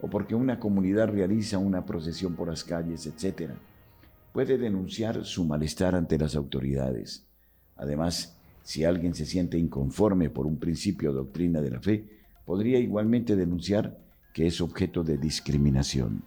[0.00, 3.50] o porque una comunidad realiza una procesión por las calles, etc.,
[4.32, 7.26] puede denunciar su malestar ante las autoridades.
[7.76, 12.08] Además, si alguien se siente inconforme por un principio o doctrina de la fe,
[12.44, 13.98] podría igualmente denunciar
[14.32, 16.22] que es objeto de discriminación.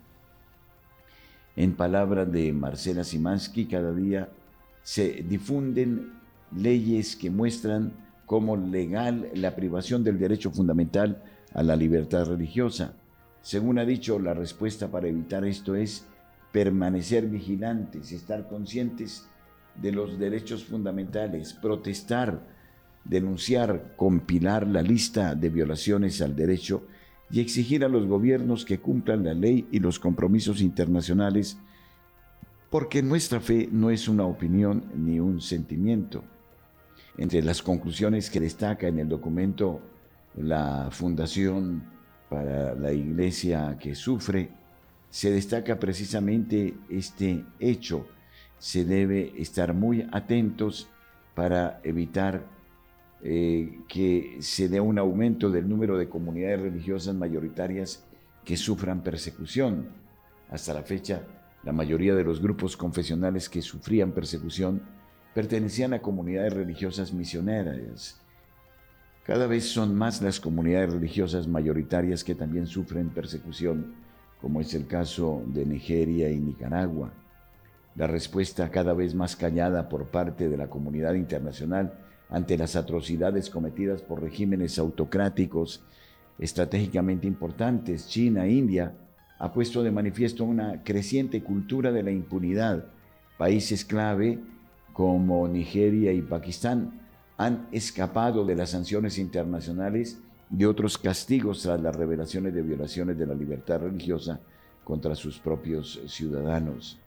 [1.55, 4.29] En palabras de Marcela Simansky, cada día
[4.83, 6.11] se difunden
[6.55, 12.93] leyes que muestran como legal la privación del derecho fundamental a la libertad religiosa.
[13.41, 16.05] Según ha dicho, la respuesta para evitar esto es
[16.51, 19.25] permanecer vigilantes, estar conscientes
[19.81, 22.41] de los derechos fundamentales, protestar,
[23.05, 26.83] denunciar, compilar la lista de violaciones al derecho
[27.31, 31.57] y exigir a los gobiernos que cumplan la ley y los compromisos internacionales,
[32.69, 36.25] porque nuestra fe no es una opinión ni un sentimiento,
[37.17, 39.81] entre las conclusiones que destaca en el documento
[40.35, 41.83] la Fundación
[42.29, 44.49] para la Iglesia que Sufre,
[45.09, 48.07] se destaca precisamente este hecho.
[48.59, 50.89] Se debe estar muy atentos
[51.33, 52.45] para evitar
[53.23, 58.03] eh, que se dé un aumento del número de comunidades religiosas mayoritarias
[58.43, 59.87] que sufran persecución.
[60.49, 61.23] Hasta la fecha,
[61.63, 64.81] la mayoría de los grupos confesionales que sufrían persecución
[65.37, 68.19] pertenecían a comunidades religiosas misioneras.
[69.23, 73.93] Cada vez son más las comunidades religiosas mayoritarias que también sufren persecución,
[74.41, 77.13] como es el caso de Nigeria y Nicaragua.
[77.95, 81.93] La respuesta cada vez más callada por parte de la comunidad internacional
[82.31, 85.83] ante las atrocidades cometidas por regímenes autocráticos
[86.39, 88.95] estratégicamente importantes, China, India,
[89.37, 92.85] ha puesto de manifiesto una creciente cultura de la impunidad.
[93.37, 94.56] Países clave
[94.97, 97.01] como Nigeria y Pakistán
[97.37, 100.19] han escapado de las sanciones internacionales
[100.57, 104.39] y otros castigos tras las revelaciones de violaciones de la libertad religiosa
[104.83, 106.99] contra sus propios ciudadanos.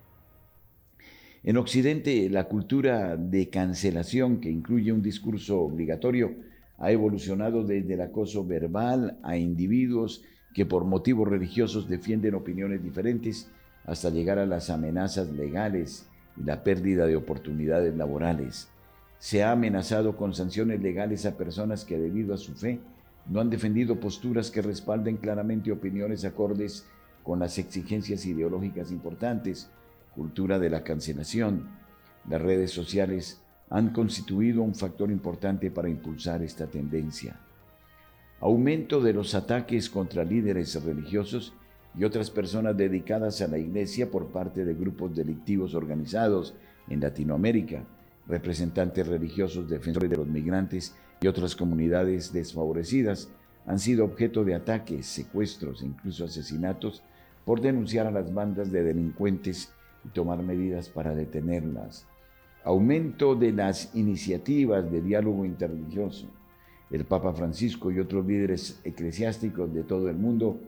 [1.42, 6.36] En Occidente, la cultura de cancelación, que incluye un discurso obligatorio,
[6.78, 10.22] ha evolucionado desde el acoso verbal a individuos
[10.54, 13.50] que por motivos religiosos defienden opiniones diferentes
[13.84, 18.68] hasta llegar a las amenazas legales la pérdida de oportunidades laborales.
[19.18, 22.80] Se ha amenazado con sanciones legales a personas que debido a su fe
[23.28, 26.86] no han defendido posturas que respalden claramente opiniones acordes
[27.22, 29.70] con las exigencias ideológicas importantes,
[30.14, 31.68] cultura de la cancelación.
[32.28, 37.38] Las redes sociales han constituido un factor importante para impulsar esta tendencia.
[38.40, 41.52] Aumento de los ataques contra líderes religiosos
[41.96, 46.54] y otras personas dedicadas a la Iglesia por parte de grupos delictivos organizados
[46.88, 47.84] en Latinoamérica,
[48.26, 53.28] representantes religiosos, defensores de los migrantes y otras comunidades desfavorecidas
[53.66, 57.02] han sido objeto de ataques, secuestros e incluso asesinatos
[57.44, 59.72] por denunciar a las bandas de delincuentes
[60.04, 62.06] y tomar medidas para detenerlas.
[62.64, 66.26] Aumento de las iniciativas de diálogo interreligioso.
[66.90, 70.58] el Papa Francisco y otros líderes eclesiásticos de todo el mundo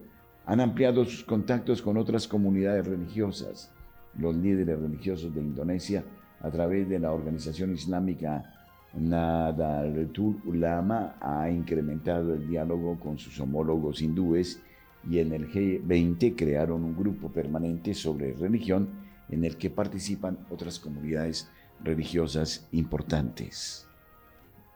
[0.45, 3.71] han ampliado sus contactos con otras comunidades religiosas.
[4.17, 6.03] Los líderes religiosos de Indonesia,
[6.41, 8.53] a través de la organización islámica
[8.93, 14.61] Nadalatul Ulama, ha incrementado el diálogo con sus homólogos hindúes
[15.09, 18.89] y en el G20 crearon un grupo permanente sobre religión
[19.29, 21.49] en el que participan otras comunidades
[21.83, 23.87] religiosas importantes.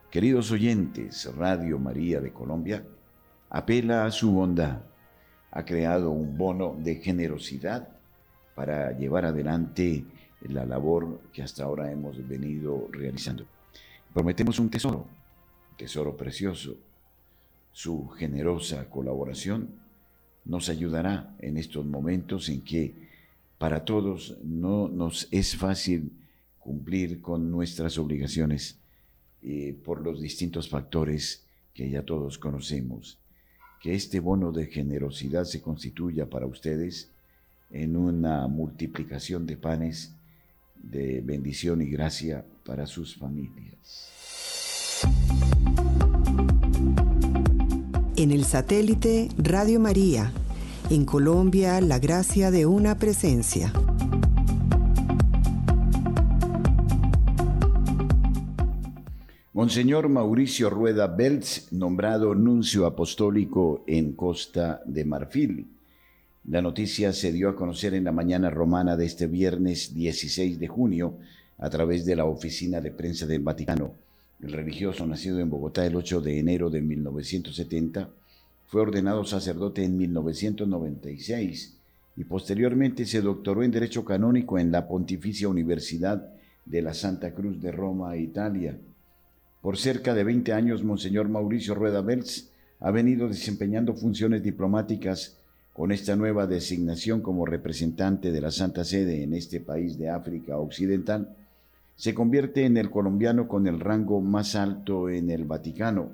[0.10, 2.84] Queridos oyentes, Radio María de Colombia
[3.50, 4.80] apela a su bondad.
[5.58, 7.90] Ha creado un bono de generosidad
[8.54, 10.06] para llevar adelante
[10.42, 13.44] la labor que hasta ahora hemos venido realizando.
[14.14, 15.08] Prometemos un tesoro,
[15.72, 16.78] un tesoro precioso.
[17.72, 19.70] Su generosa colaboración
[20.46, 22.94] nos ayudará en estos momentos en que
[23.58, 26.12] para todos no nos es fácil
[26.60, 28.78] cumplir con nuestras obligaciones
[29.42, 33.18] eh, por los distintos factores que ya todos conocemos.
[33.82, 37.10] Que este bono de generosidad se constituya para ustedes
[37.72, 40.14] en una multiplicación de panes
[40.76, 44.12] de bendición y gracia para sus familias.
[48.16, 50.32] En el satélite Radio María,
[50.90, 53.72] en Colombia, la gracia de una presencia.
[59.58, 65.66] Monseñor Mauricio Rueda Belz, nombrado nuncio apostólico en Costa de Marfil.
[66.46, 70.68] La noticia se dio a conocer en la mañana romana de este viernes 16 de
[70.68, 71.18] junio
[71.58, 73.94] a través de la oficina de prensa del Vaticano.
[74.44, 78.12] El religioso, nacido en Bogotá el 8 de enero de 1970,
[78.68, 81.78] fue ordenado sacerdote en 1996
[82.16, 86.30] y posteriormente se doctoró en Derecho Canónico en la Pontificia Universidad
[86.64, 88.78] de la Santa Cruz de Roma, Italia.
[89.62, 92.50] Por cerca de 20 años, Monseñor Mauricio Rueda Belz
[92.80, 95.38] ha venido desempeñando funciones diplomáticas
[95.74, 100.58] con esta nueva designación como representante de la Santa Sede en este país de África
[100.58, 101.36] Occidental,
[101.96, 106.12] se convierte en el colombiano con el rango más alto en el Vaticano.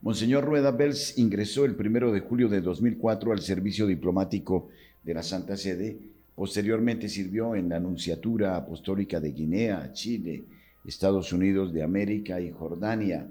[0.00, 4.68] Monseñor Rueda Belz ingresó el 1 de julio de 2004 al servicio diplomático
[5.02, 5.96] de la Santa Sede.
[6.34, 10.44] Posteriormente sirvió en la Anunciatura Apostólica de Guinea, Chile,
[10.84, 13.26] Estados Unidos de América y Jordania.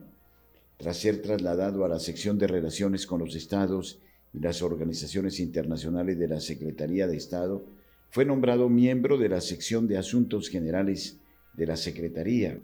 [0.78, 4.00] Tras ser trasladado a la sección de relaciones con los estados
[4.34, 7.64] y las organizaciones internacionales de la Secretaría de Estado,
[8.10, 11.20] fue nombrado miembro de la sección de Asuntos Generales
[11.54, 12.60] de la Secretaría.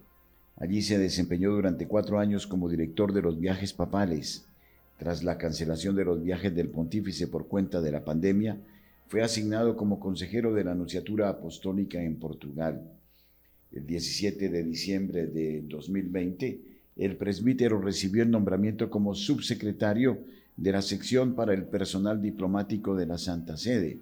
[0.57, 4.47] Allí se desempeñó durante cuatro años como director de los viajes papales.
[4.97, 8.59] Tras la cancelación de los viajes del pontífice por cuenta de la pandemia,
[9.07, 12.98] fue asignado como consejero de la Anunciatura Apostólica en Portugal.
[13.71, 16.59] El 17 de diciembre de 2020,
[16.97, 20.19] el presbítero recibió el nombramiento como subsecretario
[20.57, 23.99] de la sección para el personal diplomático de la Santa Sede.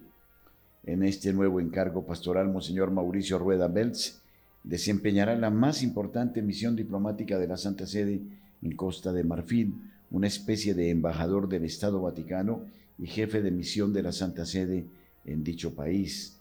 [0.85, 4.21] En este nuevo encargo pastoral, Monseñor Mauricio Rueda Belz
[4.63, 8.21] desempeñará la más importante misión diplomática de la Santa Sede
[8.61, 9.73] en Costa de Marfil,
[10.11, 12.65] una especie de embajador del Estado Vaticano
[12.97, 14.85] y jefe de misión de la Santa Sede
[15.25, 16.36] en dicho país.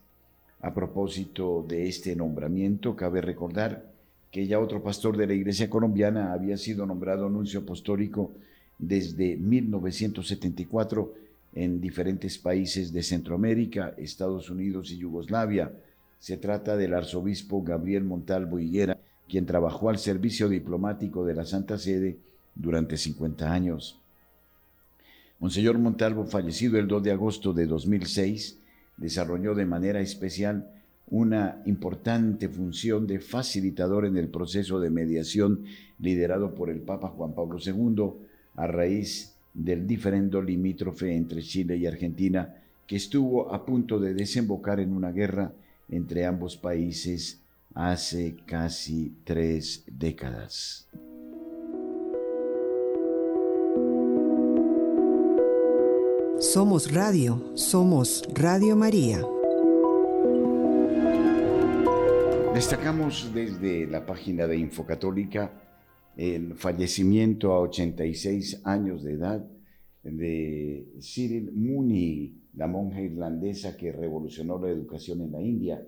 [0.61, 3.93] A propósito de este nombramiento, cabe recordar
[4.31, 8.33] que ya otro pastor de la Iglesia colombiana había sido nombrado nuncio apostólico
[8.79, 11.15] desde 1974
[11.55, 15.73] en diferentes países de Centroamérica, Estados Unidos y Yugoslavia.
[16.19, 18.99] Se trata del arzobispo Gabriel Montalvo Higuera,
[19.29, 22.19] quien trabajó al servicio diplomático de la Santa Sede
[22.55, 23.99] durante 50 años.
[25.39, 28.59] Monseñor Montalvo, fallecido el 2 de agosto de 2006,
[28.97, 30.71] desarrolló de manera especial
[31.09, 35.65] una importante función de facilitador en el proceso de mediación
[36.01, 38.13] liderado por el Papa Juan Pablo II
[38.57, 42.55] a raíz del diferendo limítrofe entre Chile y Argentina
[42.87, 45.53] que estuvo a punto de desembocar en una guerra
[45.89, 47.41] entre ambos países
[47.75, 50.89] hace casi tres décadas.
[56.53, 59.21] Somos Radio, somos Radio María.
[62.55, 65.51] Destacamos desde la página de Infocatólica
[66.17, 69.45] el fallecimiento a 86 años de edad
[70.05, 75.85] de Cyril Mooney, la monja irlandesa que revolucionó la educación en la India,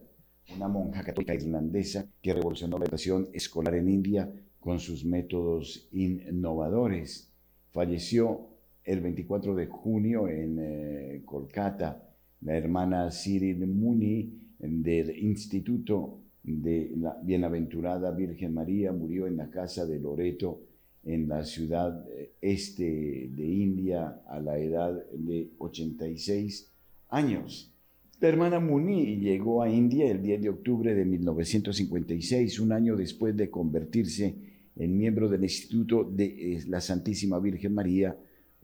[0.57, 4.29] una monja católica irlandesa que revolucionó la educación escolar en India
[4.59, 7.33] con sus métodos innovadores.
[7.71, 8.48] Falleció
[8.89, 12.03] el 24 de junio en eh, Kolkata
[12.41, 19.85] la hermana Cyril Mooney del Instituto de la Bienaventurada Virgen María murió en la casa
[19.85, 20.63] de Loreto
[21.05, 22.07] en la ciudad
[22.41, 26.73] este de India a la edad de 86
[27.11, 27.73] años.
[28.21, 33.37] La hermana Muni llegó a India el 10 de octubre de 1956, un año después
[33.37, 34.35] de convertirse
[34.77, 38.17] en miembro del Instituto de eh, la Santísima Virgen María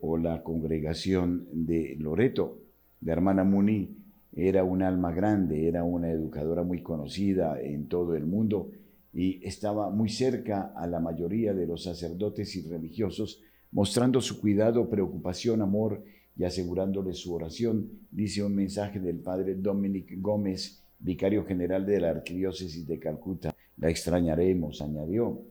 [0.07, 2.59] o la Congregación de Loreto.
[3.01, 3.97] La hermana Muni
[4.37, 8.71] era un alma grande, era una educadora muy conocida en todo el mundo
[9.15, 13.41] y estaba muy cerca a la mayoría de los sacerdotes y religiosos,
[13.71, 16.05] mostrando su cuidado, preocupación, amor
[16.37, 22.11] y asegurándole su oración, dice un mensaje del padre Dominic Gómez, vicario general de la
[22.11, 23.55] Arquidiócesis de Calcuta.
[23.77, 25.43] La extrañaremos, añadió.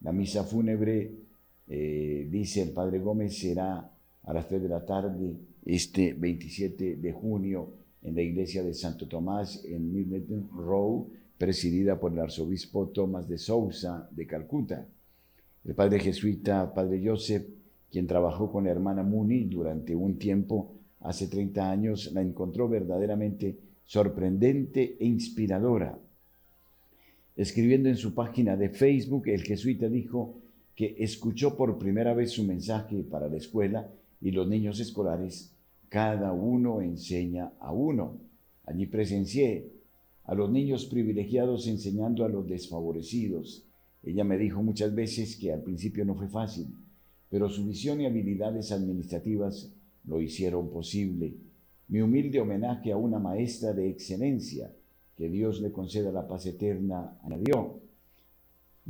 [0.00, 1.12] La misa fúnebre,
[1.72, 3.88] eh, dice el padre Gómez, será
[4.24, 9.06] a las 3 de la tarde este 27 de junio en la iglesia de Santo
[9.06, 11.08] Tomás en Milton Row,
[11.38, 14.84] presidida por el arzobispo Tomás de Sousa de Calcuta.
[15.64, 17.46] El padre jesuita, padre Joseph,
[17.88, 23.56] quien trabajó con la hermana Muni durante un tiempo, hace 30 años, la encontró verdaderamente
[23.84, 25.96] sorprendente e inspiradora.
[27.36, 30.40] Escribiendo en su página de Facebook, el jesuita dijo
[30.80, 35.54] que escuchó por primera vez su mensaje para la escuela y los niños escolares,
[35.90, 38.16] cada uno enseña a uno.
[38.64, 39.74] Allí presencié
[40.24, 43.66] a los niños privilegiados enseñando a los desfavorecidos.
[44.02, 46.68] Ella me dijo muchas veces que al principio no fue fácil,
[47.28, 49.70] pero su visión y habilidades administrativas
[50.06, 51.34] lo hicieron posible.
[51.88, 54.72] Mi humilde homenaje a una maestra de excelencia,
[55.14, 57.89] que Dios le conceda la paz eterna, añadió.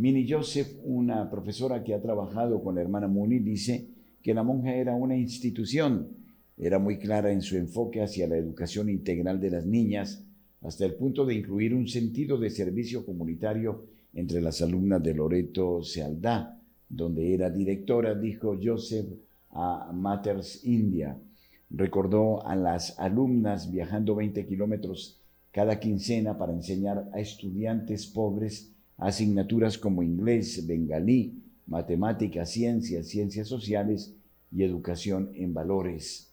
[0.01, 3.86] Mini Joseph, una profesora que ha trabajado con la hermana Muni, dice
[4.22, 6.09] que la monja era una institución,
[6.57, 10.24] era muy clara en su enfoque hacia la educación integral de las niñas,
[10.62, 15.82] hasta el punto de incluir un sentido de servicio comunitario entre las alumnas de Loreto
[15.82, 16.57] Sealdá
[16.88, 19.07] donde era directora, dijo Joseph
[19.51, 21.20] a Matters India.
[21.68, 25.20] Recordó a las alumnas viajando 20 kilómetros
[25.53, 34.14] cada quincena para enseñar a estudiantes pobres asignaturas como inglés, bengalí, matemáticas, ciencias, ciencias sociales
[34.53, 36.32] y educación en valores.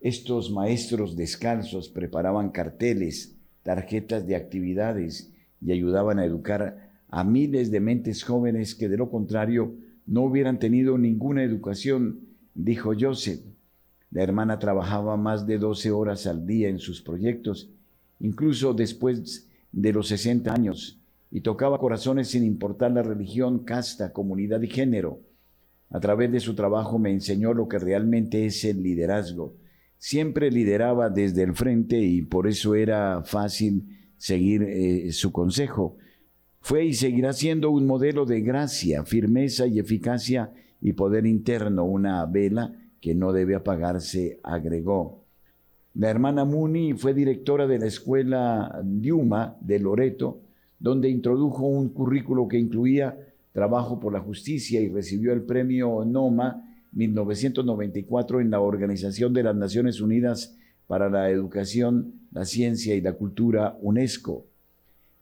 [0.00, 7.80] Estos maestros descalzos preparaban carteles, tarjetas de actividades y ayudaban a educar a miles de
[7.80, 9.74] mentes jóvenes que de lo contrario
[10.06, 12.20] no hubieran tenido ninguna educación,
[12.54, 13.40] dijo Joseph.
[14.10, 17.68] La hermana trabajaba más de 12 horas al día en sus proyectos,
[18.18, 21.00] incluso después de los 60 años,
[21.36, 25.20] y tocaba corazones sin importar la religión, casta, comunidad y género.
[25.90, 29.54] A través de su trabajo me enseñó lo que realmente es el liderazgo.
[29.98, 33.84] Siempre lideraba desde el frente y por eso era fácil
[34.16, 35.98] seguir eh, su consejo.
[36.62, 42.24] Fue y seguirá siendo un modelo de gracia, firmeza y eficacia y poder interno, una
[42.24, 45.26] vela que no debe apagarse, agregó.
[45.92, 50.45] La hermana Muni fue directora de la escuela Diuma de Loreto,
[50.78, 53.16] donde introdujo un currículo que incluía
[53.52, 56.62] trabajo por la justicia y recibió el premio NOMA
[56.92, 60.56] 1994 en la Organización de las Naciones Unidas
[60.86, 64.46] para la Educación, la Ciencia y la Cultura UNESCO.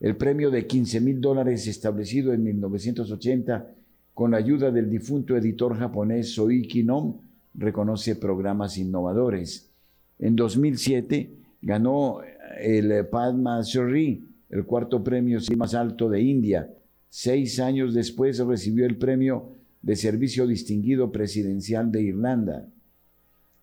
[0.00, 3.70] El premio de 15 mil dólares establecido en 1980
[4.12, 7.18] con la ayuda del difunto editor japonés Soiki Nom
[7.54, 9.70] reconoce programas innovadores.
[10.18, 11.30] En 2007
[11.62, 12.20] ganó
[12.60, 16.72] el Padma Shri, el cuarto premio más alto de India.
[17.08, 19.50] Seis años después recibió el premio
[19.82, 22.68] de Servicio Distinguido Presidencial de Irlanda.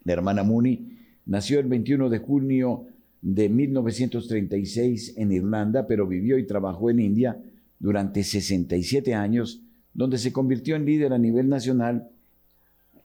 [0.04, 2.88] La hermana Mooney nació el 21 de junio
[3.22, 7.42] de 1936 en Irlanda, pero vivió y trabajó en India
[7.80, 9.62] durante 67 años,
[9.94, 12.10] donde se convirtió en líder a nivel nacional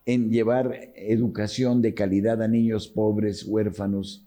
[0.07, 4.26] en llevar educación de calidad a niños pobres, huérfanos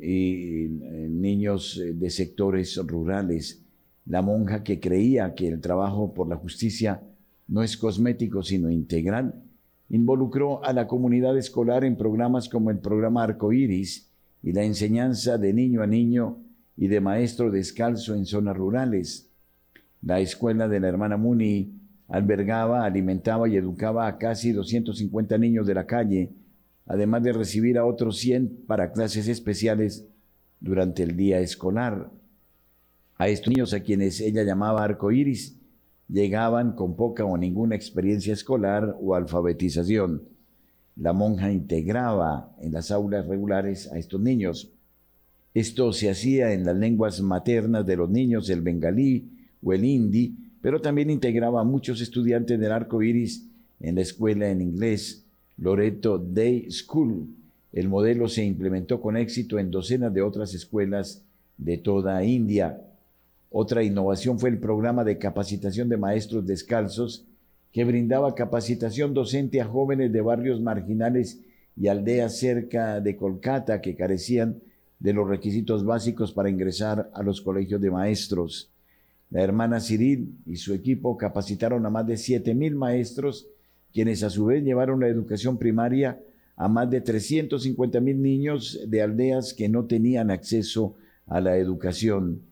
[0.00, 0.68] eh,
[1.10, 3.62] niños eh, de sectores rurales.
[4.06, 7.02] La monja que creía que el trabajo por la justicia
[7.46, 9.42] no es cosmético, sino integral,
[9.90, 14.08] involucró a la comunidad escolar en programas como el programa Arcoíris,
[14.42, 16.38] y la enseñanza de niño a niño
[16.76, 19.30] y de maestro descalzo en zonas rurales.
[20.02, 21.72] La escuela de la hermana Muni
[22.08, 26.30] albergaba, alimentaba y educaba a casi 250 niños de la calle,
[26.88, 30.08] además de recibir a otros 100 para clases especiales
[30.58, 32.10] durante el día escolar.
[33.16, 35.56] A estos niños a quienes ella llamaba arcoíris
[36.08, 40.22] llegaban con poca o ninguna experiencia escolar o alfabetización
[40.98, 44.72] la monja integraba en las aulas regulares a estos niños.
[45.54, 49.30] Esto se hacía en las lenguas maternas de los niños, el bengalí
[49.62, 54.50] o el hindi, pero también integraba a muchos estudiantes del arco iris en la escuela
[54.50, 55.27] en inglés
[55.58, 57.28] Loreto Day School.
[57.72, 61.24] El modelo se implementó con éxito en docenas de otras escuelas
[61.58, 62.80] de toda India.
[63.50, 67.24] Otra innovación fue el programa de capacitación de maestros descalzos,
[67.72, 71.40] que brindaba capacitación docente a jóvenes de barrios marginales
[71.76, 74.60] y aldeas cerca de Kolkata que carecían
[74.98, 78.70] de los requisitos básicos para ingresar a los colegios de maestros.
[79.30, 83.46] La hermana Cyril y su equipo capacitaron a más de 7.000 maestros,
[83.92, 86.20] quienes a su vez llevaron la educación primaria
[86.56, 92.42] a más de 350.000 niños de aldeas que no tenían acceso a la educación.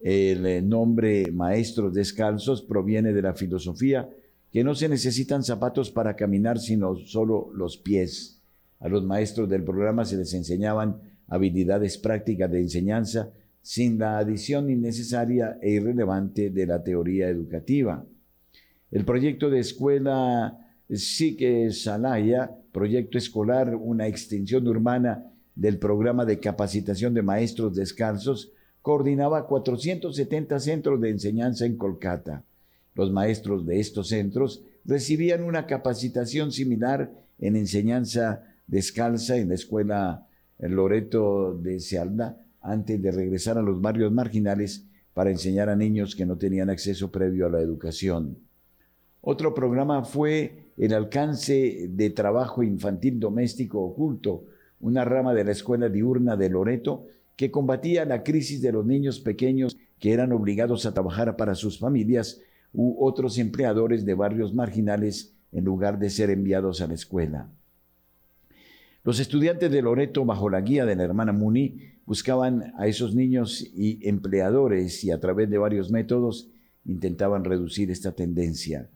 [0.00, 4.08] El eh, nombre Maestros Descalzos proviene de la filosofía
[4.50, 8.40] que no se necesitan zapatos para caminar, sino solo los pies.
[8.80, 13.30] A los maestros del programa se les enseñaban habilidades prácticas de enseñanza
[13.62, 18.04] sin la adición innecesaria e irrelevante de la teoría educativa.
[18.90, 20.58] El proyecto de escuela
[20.96, 25.24] Sique Salaya, proyecto escolar, una extensión urbana
[25.54, 32.42] del programa de capacitación de maestros descalzos, coordinaba 470 centros de enseñanza en Kolkata.
[32.94, 40.26] Los maestros de estos centros recibían una capacitación similar en enseñanza descalza en la escuela
[40.58, 44.84] Loreto de Sealda antes de regresar a los barrios marginales
[45.14, 48.38] para enseñar a niños que no tenían acceso previo a la educación.
[49.22, 54.46] Otro programa fue el alcance de trabajo infantil doméstico oculto,
[54.80, 57.04] una rama de la escuela diurna de Loreto
[57.36, 61.78] que combatía la crisis de los niños pequeños que eran obligados a trabajar para sus
[61.78, 62.40] familias
[62.72, 67.50] u otros empleadores de barrios marginales en lugar de ser enviados a la escuela.
[69.04, 71.76] Los estudiantes de Loreto, bajo la guía de la hermana Muni,
[72.06, 76.48] buscaban a esos niños y empleadores y a través de varios métodos
[76.86, 78.88] intentaban reducir esta tendencia.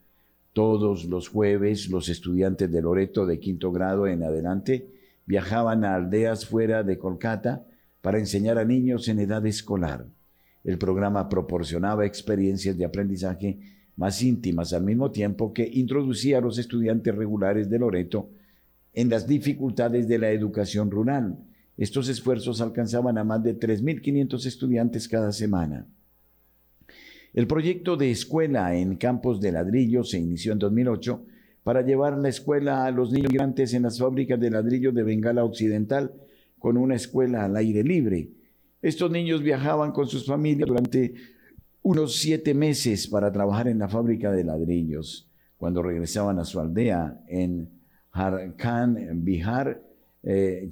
[0.55, 4.89] Todos los jueves los estudiantes de Loreto de quinto grado en adelante
[5.27, 7.67] viajaban a aldeas fuera de Kolkata
[8.01, 10.07] para enseñar a niños en edad escolar.
[10.63, 13.59] El programa proporcionaba experiencias de aprendizaje
[13.97, 18.31] más íntimas al mismo tiempo que introducía a los estudiantes regulares de Loreto
[18.93, 21.37] en las dificultades de la educación rural.
[21.77, 25.89] Estos esfuerzos alcanzaban a más de 3.500 estudiantes cada semana.
[27.35, 31.27] El proyecto de escuela en campos de ladrillo se inició en 2008
[31.65, 35.45] para llevar la escuela a los niños migrantes en las fábricas de ladrillo de Bengala
[35.45, 36.13] Occidental
[36.61, 38.31] con una escuela al aire libre.
[38.81, 41.15] Estos niños viajaban con sus familias durante
[41.83, 45.29] unos siete meses para trabajar en la fábrica de ladrillos.
[45.57, 47.69] Cuando regresaban a su aldea en
[48.13, 49.83] Harkan, Bihar,
[50.23, 50.71] eh,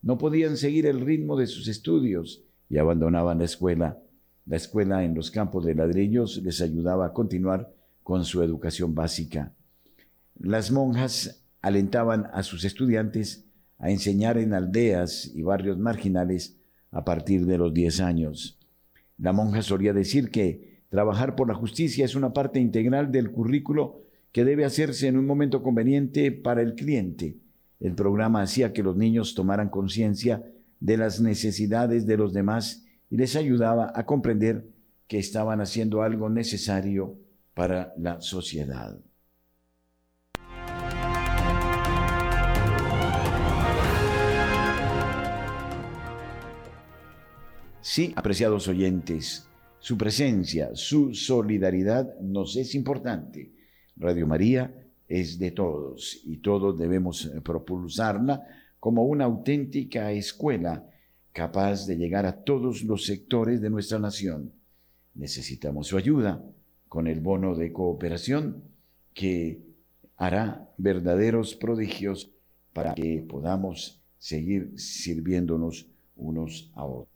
[0.00, 3.98] no podían seguir el ritmo de sus estudios y abandonaban la escuela.
[4.46, 7.72] La escuela en los campos de ladrillos les ayudaba a continuar
[8.02, 9.54] con su educación básica.
[10.38, 13.46] Las monjas alentaban a sus estudiantes
[13.78, 16.58] a enseñar en aldeas y barrios marginales
[16.90, 18.58] a partir de los 10 años.
[19.18, 24.02] La monja solía decir que trabajar por la justicia es una parte integral del currículo
[24.30, 27.38] que debe hacerse en un momento conveniente para el cliente.
[27.80, 30.44] El programa hacía que los niños tomaran conciencia
[30.80, 32.83] de las necesidades de los demás
[33.14, 34.66] y les ayudaba a comprender
[35.06, 37.16] que estaban haciendo algo necesario
[37.54, 38.98] para la sociedad.
[47.80, 49.48] Sí, apreciados oyentes,
[49.78, 53.52] su presencia, su solidaridad nos es importante
[53.94, 54.74] Radio María
[55.06, 58.42] es de todos y todos debemos propulsarla
[58.80, 60.90] como una auténtica escuela
[61.34, 64.52] capaz de llegar a todos los sectores de nuestra nación.
[65.14, 66.42] Necesitamos su ayuda
[66.88, 68.62] con el bono de cooperación
[69.12, 69.60] que
[70.16, 72.30] hará verdaderos prodigios
[72.72, 77.12] para que podamos seguir sirviéndonos unos a otros.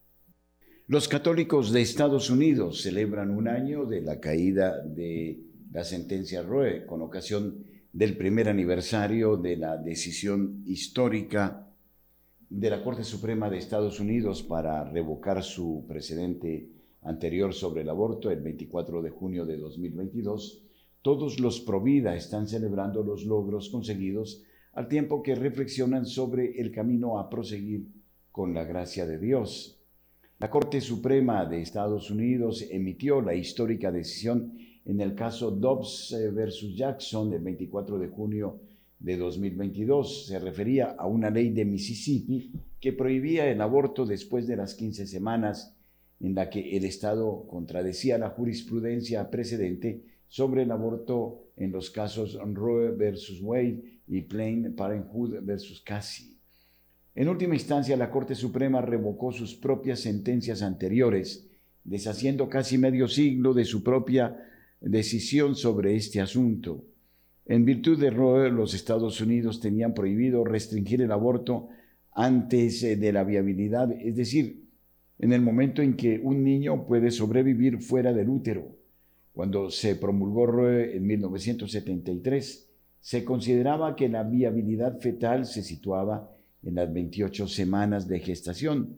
[0.89, 5.39] Los católicos de Estados Unidos celebran un año de la caída de
[5.71, 11.68] la sentencia Roe con ocasión del primer aniversario de la decisión histórica
[12.51, 16.70] de la Corte Suprema de Estados Unidos para revocar su precedente
[17.03, 20.64] anterior sobre el aborto el 24 de junio de 2022,
[21.03, 24.42] todos los Provida están celebrando los logros conseguidos
[24.72, 27.86] al tiempo que reflexionan sobre el camino a proseguir
[28.32, 29.78] con la gracia de Dios.
[30.38, 36.74] La Corte Suprema de Estados Unidos emitió la histórica decisión en el caso Dobbs versus
[36.74, 38.61] Jackson del 24 de junio
[38.99, 40.26] de 2022.
[40.26, 45.07] Se refería a una ley de Mississippi que prohibía el aborto después de las 15
[45.07, 45.76] semanas
[46.20, 52.38] en la que el Estado contradecía la jurisprudencia precedente sobre el aborto en los casos
[52.55, 56.36] Roe versus Wade y Planned Parenthood versus Cassie.
[57.14, 61.49] En última instancia, la Corte Suprema revocó sus propias sentencias anteriores,
[61.82, 64.36] deshaciendo casi medio siglo de su propia
[64.80, 66.84] decisión sobre este asunto.
[67.49, 71.70] En virtud de Roe, los Estados Unidos tenían prohibido restringir el aborto
[72.12, 74.68] antes eh, de la viabilidad, es decir,
[75.18, 78.76] en el momento en que un niño puede sobrevivir fuera del útero.
[79.32, 82.68] Cuando se promulgó Roe en 1973,
[83.01, 86.30] se consideraba que la viabilidad fetal se situaba
[86.62, 88.96] en las 28 semanas de gestación,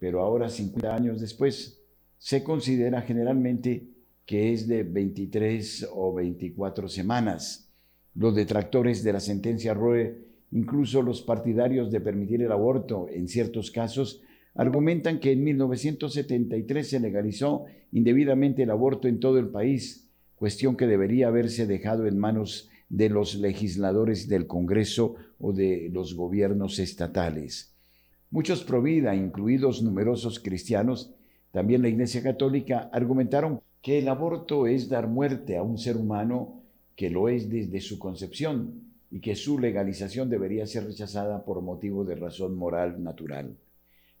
[0.00, 1.80] pero ahora, 50 años después,
[2.18, 3.86] se considera generalmente
[4.26, 7.71] que es de 23 o 24 semanas.
[8.14, 10.18] Los detractores de la sentencia Roe,
[10.50, 14.22] incluso los partidarios de permitir el aborto en ciertos casos,
[14.54, 20.86] argumentan que en 1973 se legalizó indebidamente el aborto en todo el país, cuestión que
[20.86, 27.74] debería haberse dejado en manos de los legisladores del Congreso o de los gobiernos estatales.
[28.30, 31.14] Muchos pro vida, incluidos numerosos cristianos,
[31.50, 36.61] también la Iglesia Católica, argumentaron que el aborto es dar muerte a un ser humano
[37.02, 38.74] que lo es desde su concepción
[39.10, 43.56] y que su legalización debería ser rechazada por motivo de razón moral natural.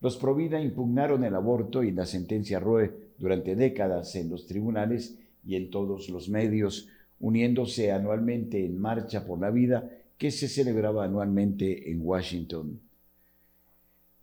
[0.00, 5.16] Los Provida impugnaron el aborto y la sentencia Roe durante décadas en los tribunales
[5.46, 6.88] y en todos los medios,
[7.20, 12.80] uniéndose anualmente en Marcha por la Vida, que se celebraba anualmente en Washington.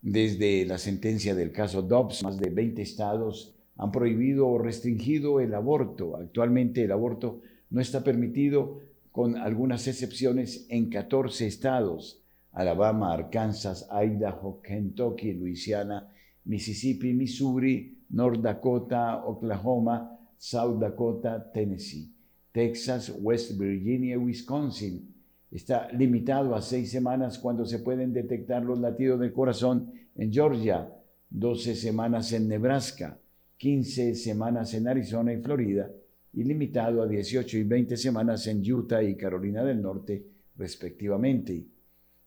[0.02, 5.54] Desde la sentencia del caso Dobbs, más de 20 estados han prohibido o restringido el
[5.54, 6.14] aborto.
[6.18, 7.40] Actualmente el aborto
[7.70, 8.80] no está permitido
[9.12, 12.20] con algunas excepciones en 14 estados.
[12.52, 16.08] Alabama, Arkansas, Idaho, Kentucky, Louisiana,
[16.44, 22.10] Mississippi, Missouri, North Dakota, Oklahoma, South Dakota, Tennessee,
[22.52, 25.14] Texas, West Virginia Wisconsin.
[25.50, 30.88] Está limitado a seis semanas cuando se pueden detectar los latidos del corazón en Georgia,
[31.30, 33.18] 12 semanas en Nebraska,
[33.58, 35.90] 15 semanas en Arizona y Florida,
[36.32, 40.24] y limitado a 18 y 20 semanas en Utah y Carolina del Norte,
[40.56, 41.66] respectivamente.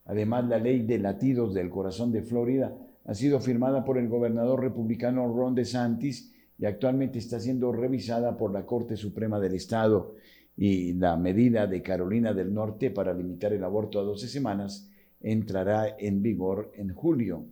[0.05, 2.75] Además, la ley de latidos del corazón de Florida
[3.05, 8.51] ha sido firmada por el gobernador republicano Ron DeSantis y actualmente está siendo revisada por
[8.51, 10.15] la Corte Suprema del Estado
[10.55, 14.89] y la medida de Carolina del Norte para limitar el aborto a 12 semanas
[15.19, 17.45] entrará en vigor en julio.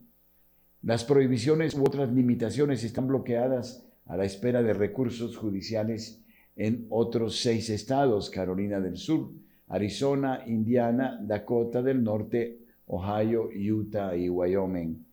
[0.83, 6.20] Las prohibiciones u otras limitaciones están bloqueadas a la espera de recursos judiciales
[6.55, 9.31] en otros seis estados, Carolina del Sur,
[9.67, 15.05] Arizona, Indiana, Dakota del Norte, Ohio, Utah y Wyoming.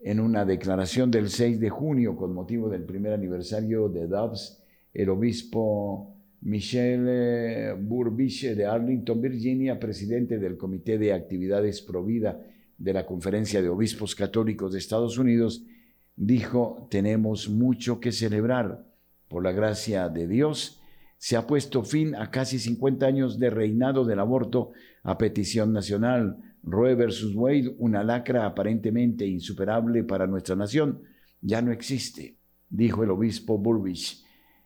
[0.00, 4.62] En una declaración del 6 de junio con motivo del primer aniversario de Dobbs,
[4.92, 12.40] el obispo Michelle eh, Burbich de Arlington, Virginia, presidente del Comité de Actividades Provida
[12.78, 15.64] de la Conferencia de Obispos Católicos de Estados Unidos,
[16.16, 18.91] dijo, tenemos mucho que celebrar.
[19.32, 20.78] Por la gracia de Dios,
[21.16, 24.72] se ha puesto fin a casi 50 años de reinado del aborto
[25.02, 26.36] a petición nacional.
[26.62, 31.00] Roe versus Wade, una lacra aparentemente insuperable para nuestra nación,
[31.40, 32.36] ya no existe,
[32.68, 34.22] dijo el obispo Burbich.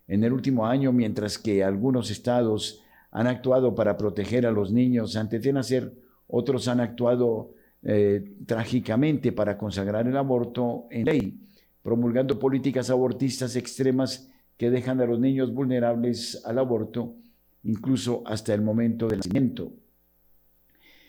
[0.09, 5.15] En el último año, mientras que algunos estados han actuado para proteger a los niños
[5.15, 5.95] antes de nacer,
[6.27, 7.55] otros han actuado
[7.85, 11.41] eh, trágicamente para consagrar el aborto en ley,
[11.85, 17.17] promulgando políticas abortistas extremas que dejan a los niños vulnerables al aborto,
[17.63, 19.73] incluso hasta el momento del nacimiento.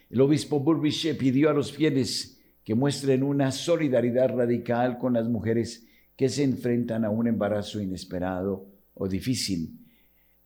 [0.09, 5.87] El obispo Burbich pidió a los fieles que muestren una solidaridad radical con las mujeres
[6.15, 9.79] que se enfrentan a un embarazo inesperado o difícil.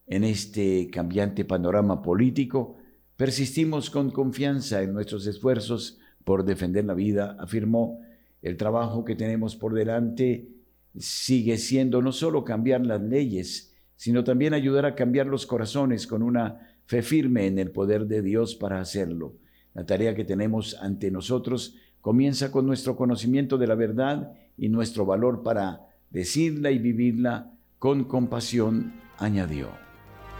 [0.05, 2.75] En este cambiante panorama político,
[3.15, 7.99] persistimos con confianza en nuestros esfuerzos por defender la vida, afirmó.
[8.41, 10.49] El trabajo que tenemos por delante
[10.97, 16.23] sigue siendo no solo cambiar las leyes, sino también ayudar a cambiar los corazones con
[16.23, 19.35] una fe firme en el poder de Dios para hacerlo.
[19.73, 25.05] La tarea que tenemos ante nosotros comienza con nuestro conocimiento de la verdad y nuestro
[25.05, 29.69] valor para decirla y vivirla con compasión, añadió.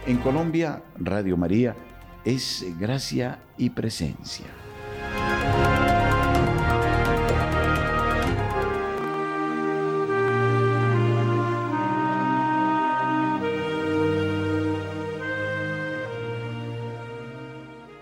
[0.06, 1.76] En Colombia, Radio María
[2.26, 4.47] es gracia y presencia.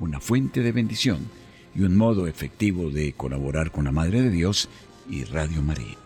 [0.00, 1.28] una fuente de bendición
[1.74, 4.68] y un modo efectivo de colaborar con la Madre de Dios
[5.08, 5.96] y Radio María.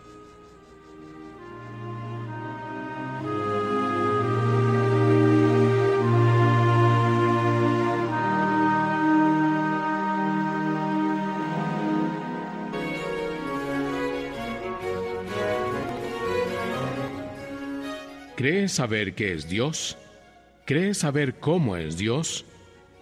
[18.35, 19.97] ¿Crees saber qué es Dios?
[20.65, 22.45] ¿Crees saber cómo es Dios?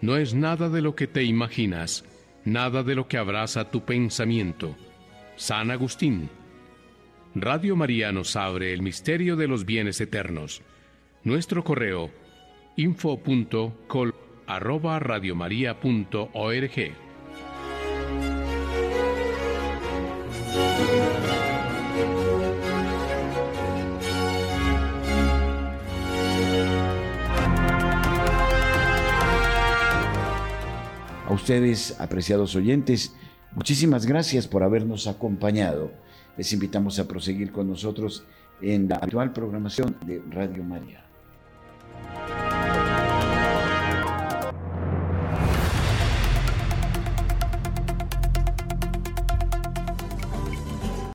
[0.04, 2.04] No es nada de lo que te imaginas,
[2.44, 4.76] nada de lo que abraza tu pensamiento.
[5.38, 6.30] San Agustín.
[7.34, 10.62] Radio María nos abre el misterio de los bienes eternos.
[11.24, 12.12] Nuestro correo
[12.76, 14.14] info.col
[31.34, 33.16] Ustedes, apreciados oyentes,
[33.54, 35.92] muchísimas gracias por habernos acompañado.
[36.38, 38.24] Les invitamos a proseguir con nosotros
[38.62, 41.04] en la actual programación de Radio María.